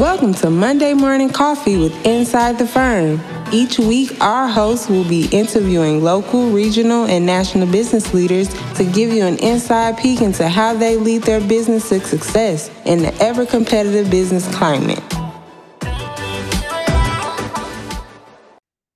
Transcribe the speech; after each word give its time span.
Welcome 0.00 0.32
to 0.36 0.48
Monday 0.48 0.94
Morning 0.94 1.28
Coffee 1.28 1.76
with 1.76 2.06
Inside 2.06 2.58
the 2.58 2.66
Firm. 2.66 3.20
Each 3.52 3.78
week, 3.78 4.18
our 4.22 4.48
hosts 4.48 4.88
will 4.88 5.06
be 5.06 5.28
interviewing 5.30 6.02
local, 6.02 6.48
regional, 6.48 7.04
and 7.04 7.26
national 7.26 7.70
business 7.70 8.14
leaders 8.14 8.48
to 8.76 8.84
give 8.90 9.12
you 9.12 9.26
an 9.26 9.36
inside 9.40 9.98
peek 9.98 10.22
into 10.22 10.48
how 10.48 10.72
they 10.72 10.96
lead 10.96 11.24
their 11.24 11.46
business 11.46 11.90
to 11.90 12.00
success 12.00 12.70
in 12.86 13.02
the 13.02 13.14
ever 13.16 13.44
competitive 13.44 14.10
business 14.10 14.48
climate. 14.54 15.02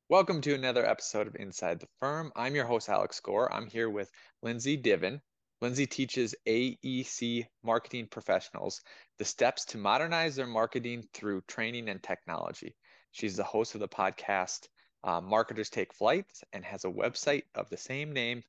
Welcome 0.08 0.40
to 0.40 0.54
another 0.54 0.89
episode 0.89 1.26
of 1.26 1.36
Inside 1.36 1.80
the 1.80 1.89
Firm. 2.00 2.32
I'm 2.34 2.54
your 2.54 2.64
host, 2.64 2.89
Alex 2.89 3.21
Gore. 3.21 3.52
I'm 3.52 3.66
here 3.66 3.90
with 3.90 4.11
Lindsay 4.43 4.80
Diven. 4.80 5.21
Lindsay 5.64 5.86
teaches 5.86 6.34
AEC 6.46 7.46
marketing 7.62 8.07
professionals 8.08 8.82
the 9.16 9.25
steps 9.25 9.64
to 9.64 9.79
modernize 9.79 10.36
their 10.36 10.46
marketing 10.46 11.08
through 11.14 11.40
training 11.48 11.89
and 11.89 12.02
technology. 12.02 12.76
She's 13.12 13.34
the 13.34 13.44
host 13.44 13.75
of 13.75 13.80
the 13.80 13.89
podcast 13.89 14.68
uh, 15.04 15.22
Marketers 15.22 15.70
Take 15.70 15.94
Flight 15.94 16.26
and 16.53 16.62
has 16.66 16.84
a 16.84 16.90
website 16.90 17.44
of 17.54 17.70
the 17.70 17.79
same 17.79 18.12
name. 18.12 18.42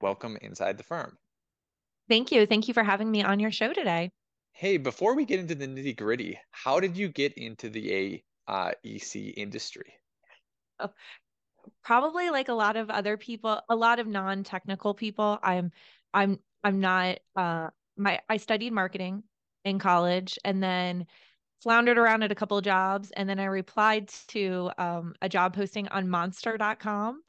Welcome 0.00 0.38
inside 0.40 0.78
the 0.78 0.82
firm. 0.82 1.18
Thank 2.08 2.32
you. 2.32 2.46
Thank 2.46 2.68
you 2.68 2.72
for 2.72 2.82
having 2.82 3.10
me 3.10 3.22
on 3.22 3.38
your 3.38 3.52
show 3.52 3.74
today. 3.74 4.10
Hey, 4.52 4.78
before 4.78 5.14
we 5.14 5.26
get 5.26 5.40
into 5.40 5.54
the 5.54 5.68
nitty 5.68 5.94
gritty, 5.94 6.38
how 6.52 6.80
did 6.80 6.96
you 6.96 7.08
get 7.08 7.34
into 7.34 7.68
the 7.68 8.22
AEC 8.48 9.34
industry? 9.36 9.92
Oh, 10.80 10.88
probably 11.84 12.30
like 12.30 12.48
a 12.48 12.54
lot 12.54 12.78
of 12.78 12.88
other 12.88 13.18
people, 13.18 13.60
a 13.68 13.76
lot 13.76 13.98
of 13.98 14.06
non-technical 14.06 14.94
people. 14.94 15.38
I'm, 15.42 15.70
I'm, 16.14 16.38
I'm 16.64 16.80
not. 16.80 17.18
Uh, 17.36 17.68
my 17.96 18.20
I 18.28 18.36
studied 18.36 18.72
marketing 18.72 19.22
in 19.64 19.78
college, 19.78 20.38
and 20.44 20.62
then 20.62 21.06
floundered 21.62 21.96
around 21.96 22.24
at 22.24 22.32
a 22.32 22.34
couple 22.34 22.58
of 22.58 22.64
jobs 22.64 23.12
and 23.12 23.28
then 23.28 23.38
I 23.38 23.44
replied 23.44 24.08
to 24.28 24.70
um, 24.78 25.14
a 25.22 25.28
job 25.28 25.54
posting 25.54 25.86
on 25.88 26.08
monster.com. 26.08 27.22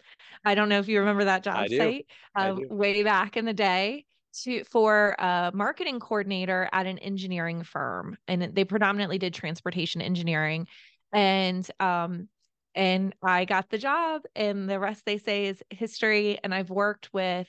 I 0.43 0.55
don't 0.55 0.69
know 0.69 0.79
if 0.79 0.87
you 0.87 0.99
remember 0.99 1.25
that 1.25 1.43
job 1.43 1.67
site 1.69 2.07
uh, 2.35 2.55
way 2.69 3.03
back 3.03 3.37
in 3.37 3.45
the 3.45 3.53
day 3.53 4.05
to 4.41 4.63
for 4.63 5.15
a 5.19 5.51
marketing 5.53 5.99
coordinator 5.99 6.67
at 6.71 6.87
an 6.87 6.97
engineering 6.97 7.63
firm 7.63 8.17
and 8.27 8.55
they 8.55 8.65
predominantly 8.65 9.19
did 9.19 9.33
transportation 9.33 10.01
engineering 10.01 10.67
and 11.11 11.69
um 11.79 12.27
and 12.73 13.13
I 13.21 13.45
got 13.45 13.69
the 13.69 13.77
job 13.77 14.23
and 14.35 14.67
the 14.67 14.79
rest 14.79 15.05
they 15.05 15.19
say 15.19 15.45
is 15.45 15.61
history 15.69 16.39
and 16.43 16.55
I've 16.55 16.71
worked 16.71 17.13
with 17.13 17.47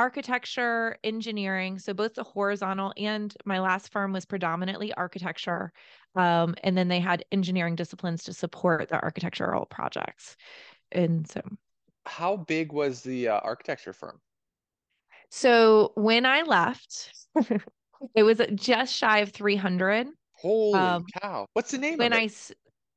architecture, 0.00 0.96
engineering. 1.04 1.78
So 1.78 1.92
both 1.92 2.14
the 2.14 2.22
horizontal 2.22 2.94
and 2.96 3.36
my 3.44 3.60
last 3.60 3.92
firm 3.92 4.14
was 4.14 4.24
predominantly 4.24 4.94
architecture. 4.94 5.72
Um, 6.16 6.54
and 6.64 6.76
then 6.76 6.88
they 6.88 7.00
had 7.00 7.22
engineering 7.30 7.76
disciplines 7.76 8.24
to 8.24 8.32
support 8.32 8.88
the 8.88 9.02
architectural 9.02 9.66
projects. 9.66 10.36
And 10.90 11.28
so, 11.28 11.42
how 12.06 12.38
big 12.38 12.72
was 12.72 13.02
the 13.02 13.28
uh, 13.28 13.40
architecture 13.40 13.92
firm? 13.92 14.18
So 15.28 15.92
when 15.96 16.24
I 16.24 16.42
left, 16.42 17.12
it 18.14 18.22
was 18.22 18.40
just 18.54 18.94
shy 18.94 19.18
of 19.18 19.32
300. 19.32 20.06
Holy 20.32 20.78
um, 20.78 21.04
cow. 21.20 21.46
What's 21.52 21.72
the 21.72 21.78
name 21.78 21.98
when 21.98 22.14
I, 22.14 22.30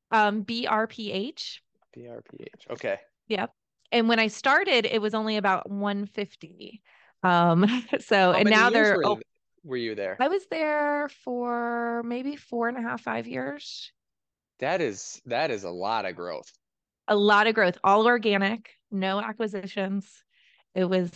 um, 0.10 0.46
BRPH. 0.46 1.60
BRPH. 1.98 2.72
Okay. 2.72 2.98
Yep. 3.28 3.52
And 3.94 4.10
when 4.10 4.20
I 4.20 4.28
started, 4.28 4.86
it 4.86 5.02
was 5.02 5.14
only 5.14 5.38
about 5.38 5.70
150. 5.70 6.82
Um, 7.22 7.66
so, 8.00 8.16
How 8.16 8.34
and 8.34 8.50
now 8.50 8.72
they're, 8.72 8.98
were, 8.98 9.06
oh, 9.06 9.20
were 9.64 9.78
you 9.78 9.94
there? 9.94 10.18
I 10.20 10.28
was 10.28 10.46
there 10.50 11.10
for 11.24 12.02
maybe 12.04 12.36
four 12.36 12.68
and 12.68 12.78
a 12.78 12.82
half, 12.82 13.02
five 13.02 13.28
years. 13.28 13.92
That 14.60 14.82
is, 14.82 15.22
that 15.28 15.52
is 15.52 15.64
a 15.64 15.70
lot 15.70 16.06
of 16.06 16.16
growth. 16.16 16.52
A 17.08 17.16
lot 17.16 17.46
of 17.48 17.54
growth, 17.54 17.78
all 17.84 18.08
organic, 18.08 18.72
no 18.90 19.20
acquisitions. 19.20 20.24
It 20.74 20.86
was, 20.86 21.12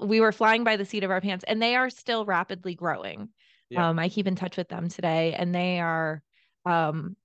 we 0.00 0.20
were 0.20 0.32
flying 0.32 0.64
by 0.64 0.76
the 0.76 0.86
seat 0.86 1.04
of 1.04 1.10
our 1.10 1.20
pants 1.20 1.44
and 1.46 1.60
they 1.60 1.76
are 1.76 1.90
still 1.90 2.24
rapidly 2.24 2.74
growing. 2.74 3.28
Yeah. 3.68 3.90
Um, 3.90 3.98
I 3.98 4.08
keep 4.08 4.26
in 4.26 4.36
touch 4.36 4.56
with 4.56 4.68
them 4.68 4.88
today 4.88 5.34
and 5.34 5.54
they 5.54 5.80
are, 5.80 6.22
um, 6.64 7.16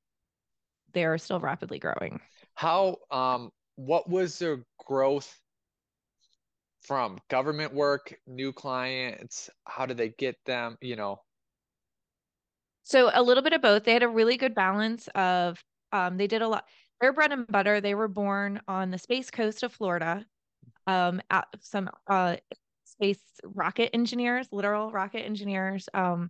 they 0.93 1.05
are 1.05 1.17
still 1.17 1.39
rapidly 1.39 1.79
growing. 1.79 2.19
How, 2.55 2.97
um, 3.09 3.51
what 3.75 4.09
was 4.09 4.39
the 4.39 4.63
growth 4.85 5.39
from 6.81 7.19
government 7.29 7.73
work, 7.73 8.13
new 8.27 8.53
clients? 8.53 9.49
How 9.65 9.85
did 9.85 9.97
they 9.97 10.09
get 10.09 10.37
them? 10.45 10.77
You 10.81 10.95
know, 10.95 11.21
so 12.85 13.09
a 13.13 13.21
little 13.21 13.43
bit 13.43 13.53
of 13.53 13.61
both. 13.61 13.83
They 13.83 13.93
had 13.93 14.03
a 14.03 14.07
really 14.07 14.37
good 14.37 14.53
balance 14.53 15.09
of 15.15 15.61
um, 15.91 16.17
they 16.17 16.27
did 16.27 16.43
a 16.43 16.47
lot. 16.47 16.65
Their 17.01 17.13
bread 17.13 17.31
and 17.31 17.47
butter. 17.47 17.81
They 17.81 17.95
were 17.95 18.07
born 18.07 18.61
on 18.67 18.91
the 18.91 18.97
space 18.97 19.31
coast 19.31 19.63
of 19.63 19.73
Florida. 19.73 20.23
Um, 20.85 21.19
some 21.59 21.89
uh, 22.07 22.37
space 22.85 23.19
rocket 23.43 23.89
engineers, 23.93 24.47
literal 24.51 24.91
rocket 24.91 25.21
engineers, 25.21 25.89
um, 25.95 26.29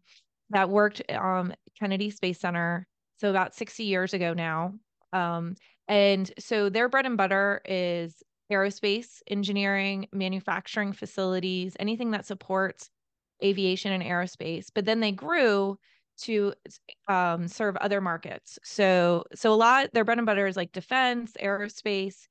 that 0.51 0.69
worked 0.69 1.01
um 1.11 1.53
Kennedy 1.77 2.09
Space 2.09 2.39
Center. 2.39 2.87
So 3.17 3.29
about 3.29 3.53
60 3.53 3.83
years 3.83 4.13
ago 4.13 4.33
now. 4.33 4.75
Um, 5.11 5.55
and 5.87 6.31
so 6.39 6.69
their 6.69 6.89
bread 6.89 7.05
and 7.05 7.17
butter 7.17 7.61
is 7.65 8.23
aerospace 8.51 9.21
engineering, 9.27 10.07
manufacturing 10.11 10.93
facilities, 10.93 11.75
anything 11.79 12.11
that 12.11 12.25
supports 12.25 12.89
aviation 13.43 13.91
and 13.91 14.03
aerospace. 14.03 14.67
But 14.73 14.85
then 14.85 14.99
they 14.99 15.11
grew 15.11 15.77
to 16.17 16.53
um, 17.07 17.47
serve 17.47 17.75
other 17.77 18.01
markets. 18.01 18.57
So 18.63 19.25
so 19.33 19.53
a 19.53 19.55
lot 19.55 19.89
their 19.93 20.05
bread 20.05 20.17
and 20.17 20.25
butter 20.25 20.47
is 20.47 20.55
like 20.55 20.71
defense, 20.71 21.33
aerospace, 21.41 22.27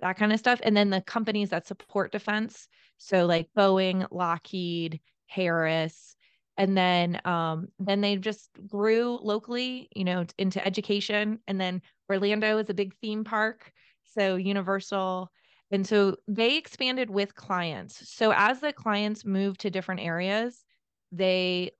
that 0.00 0.16
kind 0.16 0.32
of 0.32 0.38
stuff, 0.38 0.60
and 0.62 0.76
then 0.76 0.90
the 0.90 1.00
companies 1.02 1.50
that 1.50 1.66
support 1.66 2.12
defense. 2.12 2.68
So 2.98 3.26
like 3.26 3.48
Boeing, 3.56 4.06
Lockheed, 4.10 5.00
Harris, 5.26 6.16
and 6.56 6.76
then 6.76 7.20
um, 7.24 7.68
then 7.78 8.00
they 8.00 8.16
just 8.16 8.50
grew 8.66 9.18
locally, 9.22 9.88
you 9.94 10.04
know, 10.04 10.26
into 10.36 10.64
education, 10.66 11.38
and 11.46 11.60
then 11.60 11.82
Orlando 12.10 12.58
is 12.58 12.70
a 12.70 12.74
big 12.74 12.94
theme 13.00 13.24
park, 13.24 13.72
so 14.04 14.36
Universal. 14.36 15.30
And 15.70 15.86
so 15.86 16.16
they 16.26 16.56
expanded 16.56 17.10
with 17.10 17.34
clients. 17.34 18.10
So 18.10 18.32
as 18.32 18.60
the 18.60 18.72
clients 18.72 19.24
moved 19.24 19.60
to 19.60 19.70
different 19.70 20.00
areas, 20.00 20.64
they 21.12 21.72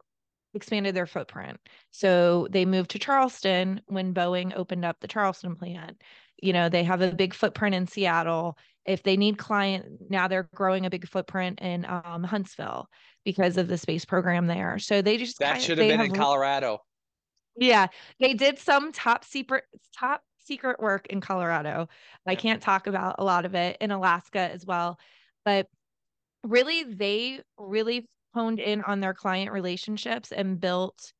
expanded 0.54 0.94
their 0.94 1.06
footprint. 1.06 1.58
So 1.90 2.48
they 2.50 2.64
moved 2.64 2.90
to 2.90 2.98
Charleston 2.98 3.80
when 3.86 4.14
Boeing 4.14 4.54
opened 4.56 4.84
up 4.84 4.96
the 5.00 5.08
Charleston 5.08 5.56
plant. 5.56 6.02
You 6.42 6.52
know, 6.52 6.68
they 6.68 6.84
have 6.84 7.00
a 7.00 7.12
big 7.12 7.34
footprint 7.34 7.74
in 7.74 7.86
Seattle. 7.86 8.58
If 8.84 9.02
they 9.02 9.16
need 9.16 9.38
client, 9.38 9.86
now 10.08 10.28
they're 10.28 10.48
growing 10.54 10.86
a 10.86 10.90
big 10.90 11.08
footprint 11.08 11.60
in 11.60 11.84
um, 11.84 12.22
Huntsville 12.24 12.88
because 13.24 13.56
of 13.56 13.68
the 13.68 13.76
space 13.76 14.04
program 14.04 14.46
there. 14.46 14.78
So 14.78 15.02
they 15.02 15.18
just 15.18 15.38
that 15.40 15.60
should 15.60 15.78
have 15.78 15.88
been 15.88 15.98
have, 15.98 16.08
in 16.08 16.14
Colorado. 16.14 16.80
Yeah, 17.58 17.88
they 18.20 18.34
did 18.34 18.58
some 18.58 18.92
top 18.92 19.24
secret 19.24 19.64
top 19.98 20.22
secret 20.38 20.80
work 20.80 21.06
in 21.08 21.20
Colorado. 21.20 21.88
I 22.26 22.34
can't 22.34 22.62
talk 22.62 22.86
about 22.86 23.16
a 23.19 23.24
lot 23.24 23.44
of 23.44 23.54
it 23.54 23.76
in 23.80 23.91
Alaska 23.91 24.38
as 24.52 24.64
well, 24.64 24.98
but 25.44 25.66
really 26.44 26.84
they 26.84 27.42
really 27.58 28.08
honed 28.34 28.60
in 28.60 28.82
on 28.82 29.00
their 29.00 29.14
client 29.14 29.52
relationships 29.52 30.32
and 30.32 30.60
built 30.60 31.12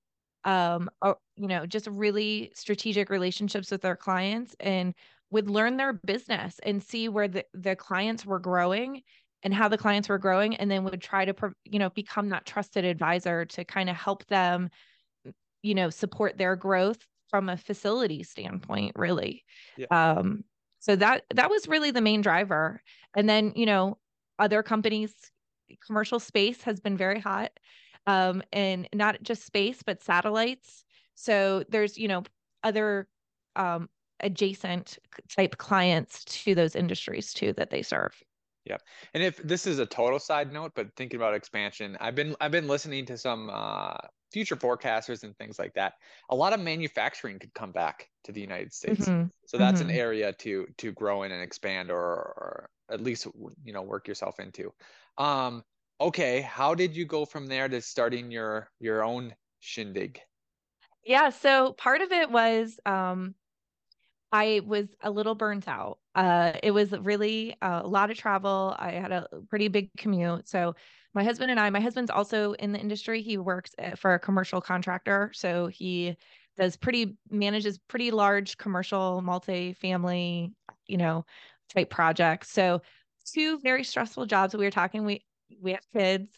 um 0.44 0.91
a, 1.03 1.15
you 1.37 1.49
know 1.49 1.66
just 1.66 1.87
really 1.88 2.53
strategic 2.55 3.10
relationships 3.10 3.70
with 3.70 3.82
their 3.82 3.97
clients 3.97 4.56
and 4.60 4.94
would 5.31 5.50
learn 5.50 5.76
their 5.76 5.94
business 5.94 6.60
and 6.65 6.82
see 6.82 7.09
where 7.09 7.28
the, 7.28 7.44
the 7.55 7.76
clients 7.76 8.26
were 8.26 8.38
growing 8.41 9.03
and 9.43 9.55
how 9.55 9.69
the 9.69 9.78
clients 9.78 10.09
were 10.09 10.19
growing 10.19 10.56
and 10.56 10.70
then 10.70 10.84
would 10.84 11.03
try 11.03 11.25
to 11.25 11.34
you 11.65 11.78
know 11.78 11.91
become 11.91 12.31
that 12.31 12.47
trusted 12.47 12.84
advisor 12.84 13.44
to 13.46 13.64
kind 13.64 13.90
of 13.90 13.96
help 13.96 14.26
them 14.26 14.70
you 15.62 15.75
know 15.75 15.90
support 15.90 16.38
their 16.38 16.56
growth 16.56 17.06
from 17.31 17.49
a 17.49 17.56
facility 17.56 18.22
standpoint 18.22 18.93
really. 18.96 19.44
Yeah. 19.76 19.87
um 19.90 20.44
so 20.81 20.96
that 20.96 21.25
that 21.34 21.50
was 21.50 21.69
really 21.69 21.90
the 21.90 22.00
main 22.00 22.20
driver. 22.20 22.82
And 23.16 23.28
then 23.28 23.52
you 23.56 23.66
know 23.66 23.99
other 24.38 24.62
companies 24.62 25.31
commercial 25.87 26.20
space 26.20 26.62
has 26.62 26.81
been 26.81 26.96
very 26.96 27.20
hot. 27.20 27.52
Um 28.06 28.43
and 28.52 28.88
not 28.94 29.22
just 29.22 29.44
space 29.44 29.82
but 29.82 30.02
satellites. 30.02 30.84
So 31.14 31.64
there's 31.69 31.99
you 31.99 32.08
know 32.08 32.22
other 32.62 33.08
um 33.56 33.88
adjacent 34.20 34.99
type 35.28 35.58
clients 35.58 36.25
to 36.25 36.54
those 36.54 36.75
industries 36.75 37.32
too 37.32 37.52
that 37.54 37.70
they 37.70 37.82
serve. 37.82 38.20
Yeah. 38.64 38.78
And 39.14 39.22
if 39.22 39.37
this 39.38 39.66
is 39.66 39.78
a 39.78 39.87
total 39.87 40.19
side 40.19 40.52
note, 40.52 40.72
but 40.75 40.94
thinking 40.96 41.19
about 41.19 41.34
expansion, 41.34 41.96
I've 42.00 42.14
been 42.14 42.37
I've 42.40 42.50
been 42.50 42.69
listening 42.69 43.06
to 43.06 43.16
some 43.16 43.49
uh, 43.50 43.96
future 44.32 44.56
forecasters 44.56 45.22
and 45.22 45.36
things 45.36 45.58
like 45.58 45.75
that. 45.75 45.94
A 46.30 46.34
lot 46.34 46.52
of 46.52 46.60
manufacturing 46.60 47.38
could 47.38 47.54
come 47.54 47.72
back 47.72 48.08
to 48.25 48.32
the 48.32 48.40
United 48.40 48.72
States, 48.72 49.06
mm-hmm. 49.06 49.26
so 49.46 49.58
that's 49.58 49.80
mm-hmm. 49.80 49.90
an 49.90 49.96
area 49.96 50.32
to 50.34 50.66
to 50.78 50.92
grow 50.92 51.22
in 51.22 51.32
and 51.32 51.42
expand, 51.42 51.90
or 51.90 52.02
or 52.02 52.70
at 52.90 53.00
least 53.00 53.26
you 53.64 53.72
know 53.72 53.82
work 53.82 54.08
yourself 54.08 54.40
into. 54.40 54.72
Um, 55.16 55.64
okay, 56.00 56.40
how 56.40 56.75
did 56.75 56.96
you 56.96 57.04
go 57.04 57.25
from 57.25 57.46
there 57.46 57.69
to 57.69 57.80
starting 57.80 58.30
your 58.30 58.70
your 58.80 59.04
own 59.04 59.34
shindig? 59.60 60.20
Yeah, 61.04 61.30
so 61.30 61.72
part 61.72 62.02
of 62.02 62.12
it 62.12 62.30
was 62.30 62.78
um 62.86 63.34
I 64.30 64.60
was 64.64 64.86
a 65.02 65.10
little 65.10 65.34
burnt 65.34 65.69
out. 65.69 65.98
Uh, 66.14 66.52
it 66.62 66.70
was 66.70 66.92
really 66.92 67.56
uh, 67.62 67.80
a 67.82 67.86
lot 67.86 68.10
of 68.10 68.19
travel. 68.19 68.76
I 68.78 68.92
had 68.92 69.12
a 69.12 69.26
pretty 69.48 69.69
big 69.69 69.90
commute. 69.96 70.48
So 70.48 70.75
my 71.19 71.25
husband 71.25 71.50
and 71.50 71.59
I, 71.59 71.69
my 71.70 71.81
husband's 71.81 72.12
also 72.12 72.53
in 72.53 72.70
the 72.70 72.79
industry. 72.79 73.23
He 73.23 73.38
works 73.38 73.73
eh, 73.79 73.97
for 73.97 74.15
a 74.15 74.20
commercial 74.20 74.61
contractor. 74.61 75.32
So 75.35 75.67
he 75.67 76.17
does 76.56 76.76
pretty 76.76 77.17
manages 77.29 77.76
pretty 77.88 78.12
large 78.12 78.56
commercial 78.56 79.20
multi-family, 79.20 80.53
you 80.87 80.97
know, 80.97 81.25
type 81.75 81.91
projects. 81.91 82.53
So 82.53 82.82
two 83.35 83.59
very 83.59 83.82
stressful 83.82 84.26
jobs. 84.26 84.55
We 84.55 84.65
were 84.65 84.70
talking. 84.70 85.05
We 85.05 85.25
we 85.61 85.73
have 85.73 85.91
kids, 85.93 86.31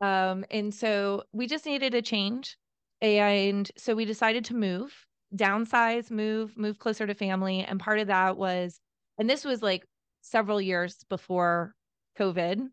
um, 0.00 0.44
and 0.52 0.72
so 0.72 1.24
we 1.32 1.48
just 1.48 1.66
needed 1.66 1.94
a 1.94 2.02
change. 2.02 2.56
And 3.02 3.68
so 3.76 3.96
we 3.96 4.04
decided 4.04 4.44
to 4.46 4.54
move 4.54 4.94
downsize, 5.34 6.10
move, 6.12 6.56
move 6.56 6.78
closer 6.78 7.06
to 7.06 7.14
family. 7.14 7.64
And 7.64 7.80
part 7.80 7.98
of 7.98 8.06
that 8.06 8.36
was, 8.36 8.80
and 9.18 9.28
this 9.28 9.44
was 9.44 9.62
like 9.62 9.84
several 10.22 10.60
years 10.60 11.04
before 11.08 11.74
COVID. 12.18 12.68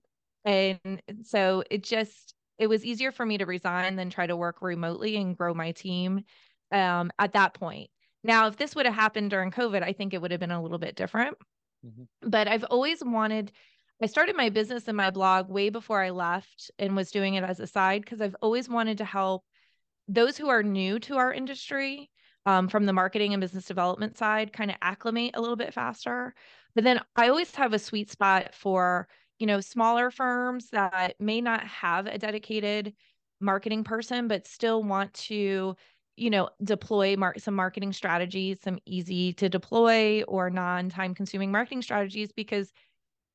And 0.45 1.01
so 1.23 1.63
it 1.69 1.83
just, 1.83 2.33
it 2.57 2.67
was 2.67 2.85
easier 2.85 3.11
for 3.11 3.25
me 3.25 3.39
to 3.39 3.45
resign 3.45 3.95
than 3.95 4.09
try 4.09 4.27
to 4.27 4.37
work 4.37 4.61
remotely 4.61 5.17
and 5.17 5.35
grow 5.35 5.53
my 5.53 5.71
team 5.71 6.23
um, 6.71 7.11
at 7.19 7.33
that 7.33 7.55
point. 7.55 7.89
Now, 8.23 8.47
if 8.47 8.55
this 8.55 8.75
would 8.75 8.85
have 8.85 8.95
happened 8.95 9.31
during 9.31 9.51
COVID, 9.51 9.83
I 9.83 9.91
think 9.91 10.13
it 10.13 10.21
would 10.21 10.31
have 10.31 10.39
been 10.39 10.51
a 10.51 10.61
little 10.61 10.77
bit 10.77 10.95
different. 10.95 11.35
Mm-hmm. 11.85 12.29
But 12.29 12.47
I've 12.47 12.63
always 12.63 13.03
wanted, 13.03 13.51
I 14.01 14.05
started 14.05 14.35
my 14.35 14.49
business 14.49 14.87
and 14.87 14.95
my 14.95 15.11
blog 15.11 15.49
way 15.49 15.69
before 15.69 16.01
I 16.01 16.11
left 16.11 16.71
and 16.79 16.95
was 16.95 17.11
doing 17.11 17.33
it 17.33 17.43
as 17.43 17.59
a 17.59 17.67
side 17.67 18.01
because 18.01 18.21
I've 18.21 18.35
always 18.41 18.69
wanted 18.69 18.99
to 18.99 19.05
help 19.05 19.43
those 20.07 20.37
who 20.37 20.49
are 20.49 20.63
new 20.63 20.99
to 20.99 21.17
our 21.17 21.33
industry 21.33 22.09
um, 22.45 22.67
from 22.67 22.85
the 22.85 22.93
marketing 22.93 23.33
and 23.33 23.41
business 23.41 23.65
development 23.65 24.17
side 24.17 24.53
kind 24.53 24.69
of 24.69 24.77
acclimate 24.81 25.31
a 25.33 25.41
little 25.41 25.55
bit 25.55 25.73
faster. 25.73 26.33
But 26.75 26.83
then 26.83 26.99
I 27.15 27.29
always 27.29 27.53
have 27.55 27.73
a 27.73 27.79
sweet 27.79 28.11
spot 28.11 28.53
for, 28.53 29.07
you 29.39 29.47
know, 29.47 29.59
smaller 29.59 30.11
firms 30.11 30.69
that 30.69 31.15
may 31.19 31.41
not 31.41 31.65
have 31.65 32.07
a 32.07 32.17
dedicated 32.17 32.93
marketing 33.39 33.83
person, 33.83 34.27
but 34.27 34.47
still 34.47 34.81
want 34.81 35.13
to, 35.13 35.75
you 36.15 36.29
know, 36.29 36.49
deploy 36.63 37.17
mar- 37.17 37.35
some 37.37 37.53
marketing 37.53 37.93
strategies, 37.93 38.59
some 38.63 38.79
easy 38.85 39.33
to 39.33 39.49
deploy 39.49 40.23
or 40.23 40.49
non 40.49 40.89
time 40.89 41.13
consuming 41.13 41.51
marketing 41.51 41.81
strategies, 41.81 42.31
because 42.31 42.71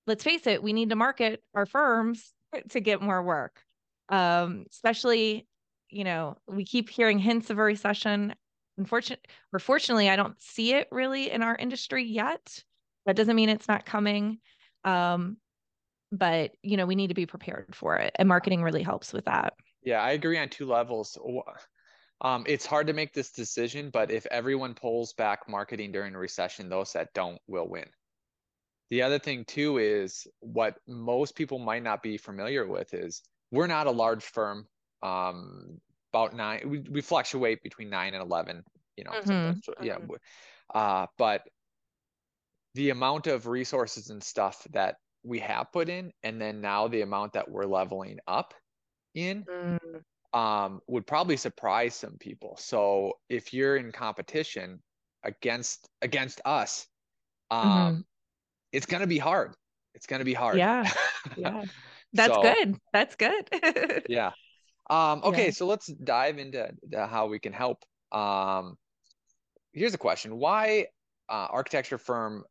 let's 0.06 0.24
face 0.24 0.46
it, 0.46 0.62
we 0.62 0.72
need 0.72 0.88
to 0.90 0.96
market 0.96 1.42
our 1.54 1.66
firms 1.66 2.32
to 2.70 2.80
get 2.80 3.02
more 3.02 3.22
work. 3.22 3.62
Um, 4.08 4.64
especially, 4.70 5.46
you 5.90 6.04
know, 6.04 6.36
we 6.48 6.64
keep 6.64 6.88
hearing 6.88 7.18
hints 7.18 7.50
of 7.50 7.58
a 7.58 7.62
recession. 7.62 8.34
Unfortunately 8.78 9.24
or 9.52 9.58
fortunately 9.58 10.08
i 10.08 10.16
don't 10.16 10.40
see 10.40 10.72
it 10.72 10.88
really 10.90 11.30
in 11.30 11.42
our 11.42 11.54
industry 11.54 12.02
yet. 12.04 12.64
That 13.04 13.14
doesn't 13.14 13.36
mean 13.36 13.50
it's 13.50 13.68
not 13.68 13.84
coming. 13.84 14.38
Um, 14.84 15.36
but 16.12 16.52
you 16.62 16.76
know 16.76 16.86
we 16.86 16.94
need 16.94 17.08
to 17.08 17.14
be 17.14 17.26
prepared 17.26 17.74
for 17.74 17.96
it 17.96 18.12
and 18.16 18.28
marketing 18.28 18.62
really 18.62 18.82
helps 18.82 19.12
with 19.12 19.24
that 19.24 19.54
yeah 19.82 20.00
i 20.00 20.12
agree 20.12 20.38
on 20.38 20.48
two 20.48 20.66
levels 20.66 21.18
um, 22.22 22.44
it's 22.46 22.66
hard 22.66 22.86
to 22.88 22.92
make 22.92 23.14
this 23.14 23.30
decision 23.30 23.90
but 23.90 24.10
if 24.10 24.26
everyone 24.26 24.74
pulls 24.74 25.14
back 25.14 25.48
marketing 25.48 25.92
during 25.92 26.14
a 26.14 26.18
recession 26.18 26.68
those 26.68 26.92
that 26.92 27.12
don't 27.14 27.38
will 27.46 27.68
win 27.68 27.86
the 28.90 29.02
other 29.02 29.18
thing 29.18 29.44
too 29.44 29.78
is 29.78 30.26
what 30.40 30.74
most 30.86 31.36
people 31.36 31.58
might 31.58 31.82
not 31.82 32.02
be 32.02 32.18
familiar 32.18 32.66
with 32.66 32.92
is 32.92 33.22
we're 33.52 33.68
not 33.68 33.86
a 33.86 33.90
large 33.90 34.24
firm 34.24 34.66
um, 35.02 35.80
about 36.12 36.34
nine. 36.34 36.68
We, 36.68 36.78
we 36.80 37.00
fluctuate 37.00 37.62
between 37.62 37.90
nine 37.90 38.14
and 38.14 38.22
11, 38.22 38.64
you 38.96 39.04
know, 39.04 39.10
mm-hmm. 39.12 39.84
yeah. 39.84 39.96
Mm-hmm. 39.96 40.14
Uh, 40.74 41.06
but 41.18 41.42
the 42.74 42.90
amount 42.90 43.26
of 43.26 43.46
resources 43.46 44.10
and 44.10 44.22
stuff 44.22 44.66
that 44.72 44.96
we 45.22 45.38
have 45.40 45.72
put 45.72 45.88
in, 45.88 46.12
and 46.22 46.40
then 46.40 46.60
now 46.60 46.88
the 46.88 47.02
amount 47.02 47.34
that 47.34 47.50
we're 47.50 47.66
leveling 47.66 48.18
up 48.26 48.54
in, 49.14 49.44
mm. 49.44 50.38
um, 50.38 50.80
would 50.86 51.06
probably 51.06 51.36
surprise 51.36 51.94
some 51.94 52.16
people. 52.18 52.56
So 52.58 53.14
if 53.28 53.52
you're 53.52 53.76
in 53.76 53.92
competition 53.92 54.80
against 55.24 55.88
against 56.02 56.40
us, 56.44 56.86
um, 57.50 57.68
mm-hmm. 57.68 58.00
it's 58.72 58.86
gonna 58.86 59.06
be 59.06 59.18
hard. 59.18 59.54
It's 59.94 60.06
gonna 60.06 60.24
be 60.24 60.34
hard. 60.34 60.58
Yeah. 60.58 60.90
Yeah. 61.36 61.64
That's 62.12 62.34
so, 62.34 62.42
good. 62.42 62.76
That's 62.92 63.14
good. 63.14 64.04
yeah. 64.08 64.32
Um, 64.88 65.20
okay, 65.22 65.46
yeah. 65.46 65.50
so 65.50 65.66
let's 65.66 65.86
dive 65.86 66.38
into 66.38 66.68
how 66.92 67.26
we 67.26 67.38
can 67.38 67.52
help. 67.52 67.84
Um, 68.10 68.76
here's 69.72 69.94
a 69.94 69.98
question: 69.98 70.36
Why 70.36 70.86
uh, 71.28 71.46
architecture 71.50 71.98
firm 71.98 72.44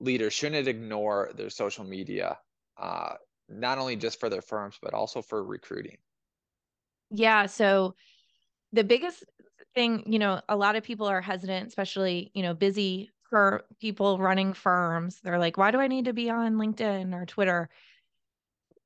leaders 0.00 0.32
shouldn't 0.34 0.68
ignore 0.68 1.32
their 1.34 1.50
social 1.50 1.84
media, 1.84 2.40
uh, 2.76 3.16
not 3.48 3.78
only 3.78 3.96
just 3.96 4.20
for 4.20 4.28
their 4.28 4.42
firms 4.42 4.78
but 4.82 4.94
also 4.94 5.22
for 5.22 5.42
recruiting? 5.44 5.98
Yeah. 7.10 7.46
So 7.46 7.94
the 8.72 8.84
biggest 8.84 9.24
thing, 9.74 10.10
you 10.12 10.18
know, 10.18 10.42
a 10.48 10.56
lot 10.56 10.76
of 10.76 10.84
people 10.84 11.06
are 11.06 11.22
hesitant, 11.22 11.68
especially 11.68 12.30
you 12.34 12.42
know, 12.42 12.54
busy 12.54 13.10
for 13.30 13.66
people 13.80 14.18
running 14.18 14.54
firms. 14.54 15.20
They're 15.22 15.38
like, 15.38 15.56
"Why 15.58 15.70
do 15.72 15.80
I 15.80 15.88
need 15.88 16.06
to 16.06 16.14
be 16.14 16.30
on 16.30 16.56
LinkedIn 16.56 17.14
or 17.14 17.26
Twitter?" 17.26 17.70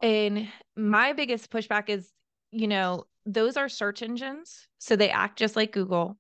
And 0.01 0.51
my 0.77 1.13
biggest 1.13 1.51
pushback 1.51 1.89
is 1.89 2.13
you 2.55 2.69
know, 2.69 3.07
those 3.25 3.57
are 3.57 3.69
search 3.69 4.03
engines. 4.03 4.69
So 4.79 4.95
they 4.95 5.09
act 5.11 5.39
just 5.39 5.57
like 5.57 5.73
Google. 5.73 6.19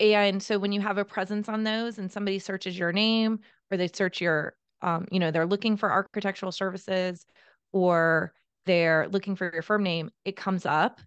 And 0.00 0.42
so 0.42 0.58
when 0.58 0.72
you 0.72 0.80
have 0.80 0.98
a 0.98 1.04
presence 1.04 1.48
on 1.48 1.64
those 1.64 1.98
and 1.98 2.10
somebody 2.12 2.38
searches 2.38 2.78
your 2.78 2.92
name 2.92 3.40
or 3.70 3.76
they 3.76 3.88
search 3.88 4.20
your, 4.20 4.54
um, 4.82 5.06
you 5.10 5.18
know, 5.18 5.30
they're 5.30 5.46
looking 5.46 5.76
for 5.76 5.90
architectural 5.90 6.52
services 6.52 7.26
or 7.72 8.32
they're 8.66 9.08
looking 9.08 9.36
for 9.36 9.50
your 9.52 9.62
firm 9.62 9.82
name, 9.82 10.10
it 10.24 10.36
comes 10.36 10.66
up 10.66 11.00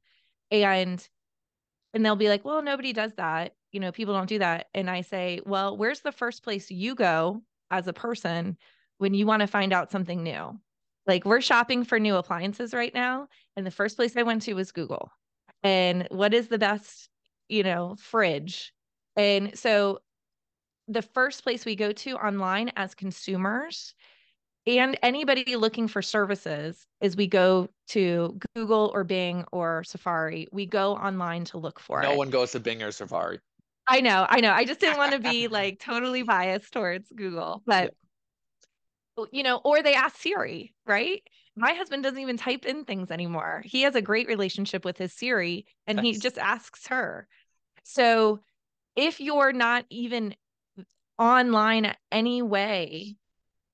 and 0.51 1.07
and 1.94 2.04
they'll 2.04 2.15
be 2.15 2.30
like, 2.30 2.44
well, 2.44 2.62
nobody 2.62 2.92
does 2.92 3.13
that. 3.18 3.54
You 3.71 3.80
know, 3.80 3.92
people 3.92 4.15
don't 4.15 4.30
do 4.30 4.39
that. 4.39 4.68
And 4.74 4.89
I 4.89 5.01
say, 5.01 5.42
well, 5.45 5.77
where's 5.77 6.01
the 6.01 6.12
first 6.12 6.44
place 6.44 6.71
you 6.71 6.95
go 6.95 7.44
as 7.69 7.88
a 7.88 7.94
person 7.94 8.57
when 8.98 9.13
you 9.13 9.27
want 9.27 9.42
to 9.42 9.48
find 9.48 9.71
out 9.71 9.92
something 9.92 10.24
new? 10.24 10.59
Like 11.06 11.25
we're 11.25 11.42
shopping 11.42 11.83
for 11.83 12.00
new 12.00 12.16
appliances 12.16 12.74
right 12.74 12.94
now. 12.94 13.27
And 13.56 13.66
the 13.66 13.71
first 13.71 13.95
place 13.95 14.18
I 14.18 14.24
went 14.24 14.42
to 14.44 14.54
was 14.54 14.71
Google. 14.71 15.12
And 15.62 16.07
what 16.09 16.33
is 16.33 16.47
the 16.47 16.57
best, 16.57 17.09
you 17.47 17.64
know, 17.64 17.95
fridge? 17.99 18.73
And 19.16 19.57
so 19.57 19.99
the 20.87 21.02
first 21.02 21.44
place 21.44 21.66
we 21.66 21.75
go 21.75 21.92
to 21.92 22.11
online 22.16 22.71
as 22.75 22.95
consumers 22.95 23.94
and 24.66 24.97
anybody 25.04 25.56
looking 25.56 25.87
for 25.87 26.02
services 26.02 26.85
is 27.02 27.18
we 27.18 27.28
go 27.28 27.68
to 27.90 28.40
Google 28.56 28.92
or 28.94 29.04
Bing 29.04 29.44
or 29.52 29.83
Safari. 29.83 30.47
We 30.52 30.66
go 30.66 30.94
online 30.94 31.44
to 31.45 31.57
look 31.57 31.80
for 31.80 32.02
no 32.02 32.09
it. 32.09 32.11
No 32.11 32.18
one 32.18 32.30
goes 32.30 32.52
to 32.54 32.59
Bing 32.59 32.81
or 32.81 32.92
Safari. 32.92 33.40
I 33.87 33.99
know, 33.99 34.25
I 34.30 34.40
know. 34.40 34.52
I 34.52 34.63
just 34.63 34.80
didn't 34.80 34.97
want 34.97 35.11
to 35.11 35.19
be 35.19 35.47
like 35.49 35.80
totally 35.80 36.23
biased 36.23 36.71
towards 36.71 37.09
Google, 37.09 37.61
but 37.66 37.94
you 39.31 39.44
know, 39.44 39.57
or 39.63 39.83
they 39.83 39.94
ask 39.94 40.16
Siri, 40.18 40.73
right? 40.87 41.21
My 41.56 41.73
husband 41.73 42.04
doesn't 42.04 42.19
even 42.19 42.37
type 42.37 42.66
in 42.66 42.85
things 42.85 43.11
anymore. 43.11 43.61
He 43.66 43.81
has 43.81 43.95
a 43.95 44.02
great 44.02 44.28
relationship 44.28 44.85
with 44.85 44.97
his 44.97 45.13
Siri 45.13 45.66
and 45.85 45.99
he 45.99 46.18
just 46.18 46.37
asks 46.40 46.87
her. 46.87 47.28
So 47.83 48.40
if 48.95 49.19
you're 49.19 49.54
not 49.54 49.85
even 49.90 50.33
online 51.23 51.94
anyway, 52.11 53.15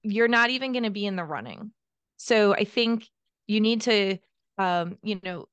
you're 0.03 0.27
not 0.27 0.49
even 0.49 0.71
going 0.71 0.83
to 0.83 0.89
be 0.89 1.05
in 1.05 1.15
the 1.15 1.23
running. 1.23 1.71
So 2.17 2.53
I 2.53 2.63
think 2.63 3.07
you 3.47 3.61
need 3.61 3.81
to, 3.81 4.17
um, 4.57 4.97
you 5.03 5.19
know, 5.23 5.47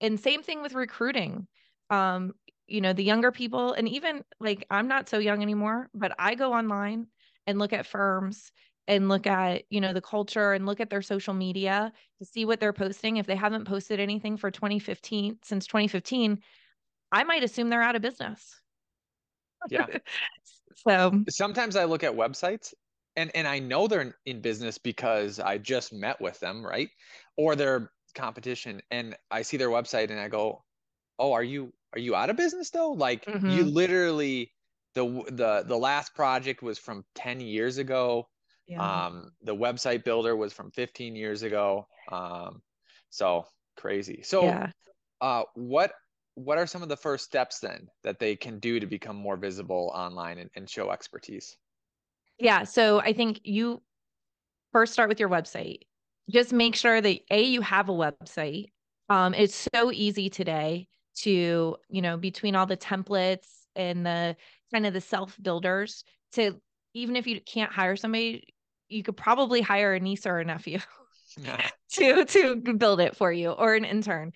and 0.00 0.18
same 0.18 0.42
thing 0.42 0.62
with 0.62 0.74
recruiting. 0.74 1.46
Um, 1.90 2.34
you 2.66 2.80
know, 2.80 2.92
the 2.92 3.04
younger 3.04 3.32
people, 3.32 3.72
and 3.72 3.88
even 3.88 4.24
like 4.40 4.66
I'm 4.70 4.88
not 4.88 5.08
so 5.08 5.18
young 5.18 5.42
anymore, 5.42 5.88
but 5.94 6.12
I 6.18 6.34
go 6.34 6.52
online 6.52 7.06
and 7.46 7.58
look 7.58 7.72
at 7.72 7.86
firms 7.86 8.52
and 8.88 9.08
look 9.08 9.26
at 9.26 9.62
you 9.70 9.80
know 9.80 9.92
the 9.92 10.00
culture 10.00 10.52
and 10.54 10.66
look 10.66 10.80
at 10.80 10.90
their 10.90 11.02
social 11.02 11.34
media 11.34 11.92
to 12.18 12.24
see 12.24 12.44
what 12.44 12.58
they're 12.58 12.72
posting 12.72 13.18
if 13.18 13.26
they 13.26 13.36
haven't 13.36 13.66
posted 13.66 14.00
anything 14.00 14.36
for 14.36 14.50
2015 14.50 15.38
since 15.42 15.66
2015 15.66 16.38
i 17.12 17.24
might 17.24 17.44
assume 17.44 17.68
they're 17.68 17.82
out 17.82 17.96
of 17.96 18.02
business 18.02 18.60
yeah 19.68 19.86
so 20.86 21.24
sometimes 21.28 21.76
i 21.76 21.84
look 21.84 22.04
at 22.04 22.14
websites 22.14 22.72
and 23.16 23.30
and 23.34 23.46
i 23.46 23.58
know 23.58 23.86
they're 23.86 24.14
in 24.26 24.40
business 24.40 24.78
because 24.78 25.40
i 25.40 25.58
just 25.58 25.92
met 25.92 26.20
with 26.20 26.38
them 26.40 26.64
right 26.64 26.88
or 27.36 27.56
their 27.56 27.90
competition 28.14 28.80
and 28.90 29.16
i 29.30 29.42
see 29.42 29.56
their 29.56 29.68
website 29.68 30.10
and 30.10 30.20
i 30.20 30.28
go 30.28 30.62
oh 31.18 31.32
are 31.32 31.44
you 31.44 31.72
are 31.94 31.98
you 31.98 32.14
out 32.14 32.30
of 32.30 32.36
business 32.36 32.70
though 32.70 32.92
like 32.92 33.24
mm-hmm. 33.24 33.50
you 33.50 33.64
literally 33.64 34.52
the 34.94 35.04
the 35.28 35.64
the 35.66 35.76
last 35.76 36.14
project 36.14 36.62
was 36.62 36.78
from 36.78 37.04
10 37.14 37.40
years 37.40 37.78
ago 37.78 38.26
yeah. 38.68 39.06
Um, 39.06 39.32
the 39.42 39.56
website 39.56 40.04
builder 40.04 40.36
was 40.36 40.52
from 40.52 40.70
15 40.72 41.16
years 41.16 41.42
ago. 41.42 41.86
Um, 42.12 42.60
so 43.08 43.46
crazy. 43.76 44.20
So, 44.22 44.44
yeah. 44.44 44.70
uh, 45.22 45.44
what 45.54 45.92
what 46.38 46.58
are 46.58 46.66
some 46.66 46.82
of 46.82 46.88
the 46.88 46.96
first 46.96 47.24
steps 47.24 47.58
then 47.58 47.88
that 48.04 48.18
they 48.18 48.36
can 48.36 48.58
do 48.58 48.78
to 48.78 48.86
become 48.86 49.16
more 49.16 49.36
visible 49.36 49.90
online 49.94 50.38
and, 50.38 50.50
and 50.54 50.70
show 50.70 50.90
expertise? 50.90 51.56
Yeah. 52.38 52.64
So 52.64 53.00
I 53.00 53.12
think 53.12 53.40
you 53.44 53.82
first 54.72 54.92
start 54.92 55.08
with 55.08 55.18
your 55.18 55.28
website. 55.28 55.80
Just 56.30 56.52
make 56.52 56.76
sure 56.76 57.00
that 57.00 57.20
A, 57.30 57.42
you 57.42 57.60
have 57.62 57.88
a 57.88 57.92
website. 57.92 58.66
Um, 59.08 59.34
it's 59.34 59.68
so 59.74 59.90
easy 59.90 60.28
today 60.28 60.88
to, 61.22 61.76
you 61.88 62.02
know, 62.02 62.16
between 62.16 62.54
all 62.54 62.66
the 62.66 62.76
templates 62.76 63.48
and 63.74 64.06
the 64.06 64.36
kind 64.72 64.86
of 64.86 64.92
the 64.92 65.00
self 65.00 65.36
builders 65.42 66.04
to 66.32 66.60
even 66.94 67.16
if 67.16 67.26
you 67.26 67.40
can't 67.40 67.72
hire 67.72 67.96
somebody, 67.96 68.54
you 68.88 69.02
could 69.02 69.16
probably 69.16 69.60
hire 69.60 69.94
a 69.94 70.00
niece 70.00 70.26
or 70.26 70.38
a 70.38 70.44
nephew 70.44 70.78
to 71.92 72.24
to 72.24 72.56
build 72.56 73.00
it 73.00 73.16
for 73.16 73.32
you 73.32 73.50
or 73.50 73.74
an 73.74 73.84
intern. 73.84 74.32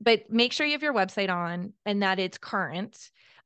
But 0.00 0.30
make 0.30 0.52
sure 0.52 0.66
you 0.66 0.72
have 0.72 0.82
your 0.82 0.94
website 0.94 1.30
on 1.30 1.72
and 1.86 2.02
that 2.02 2.18
it's 2.18 2.38
current. 2.38 2.98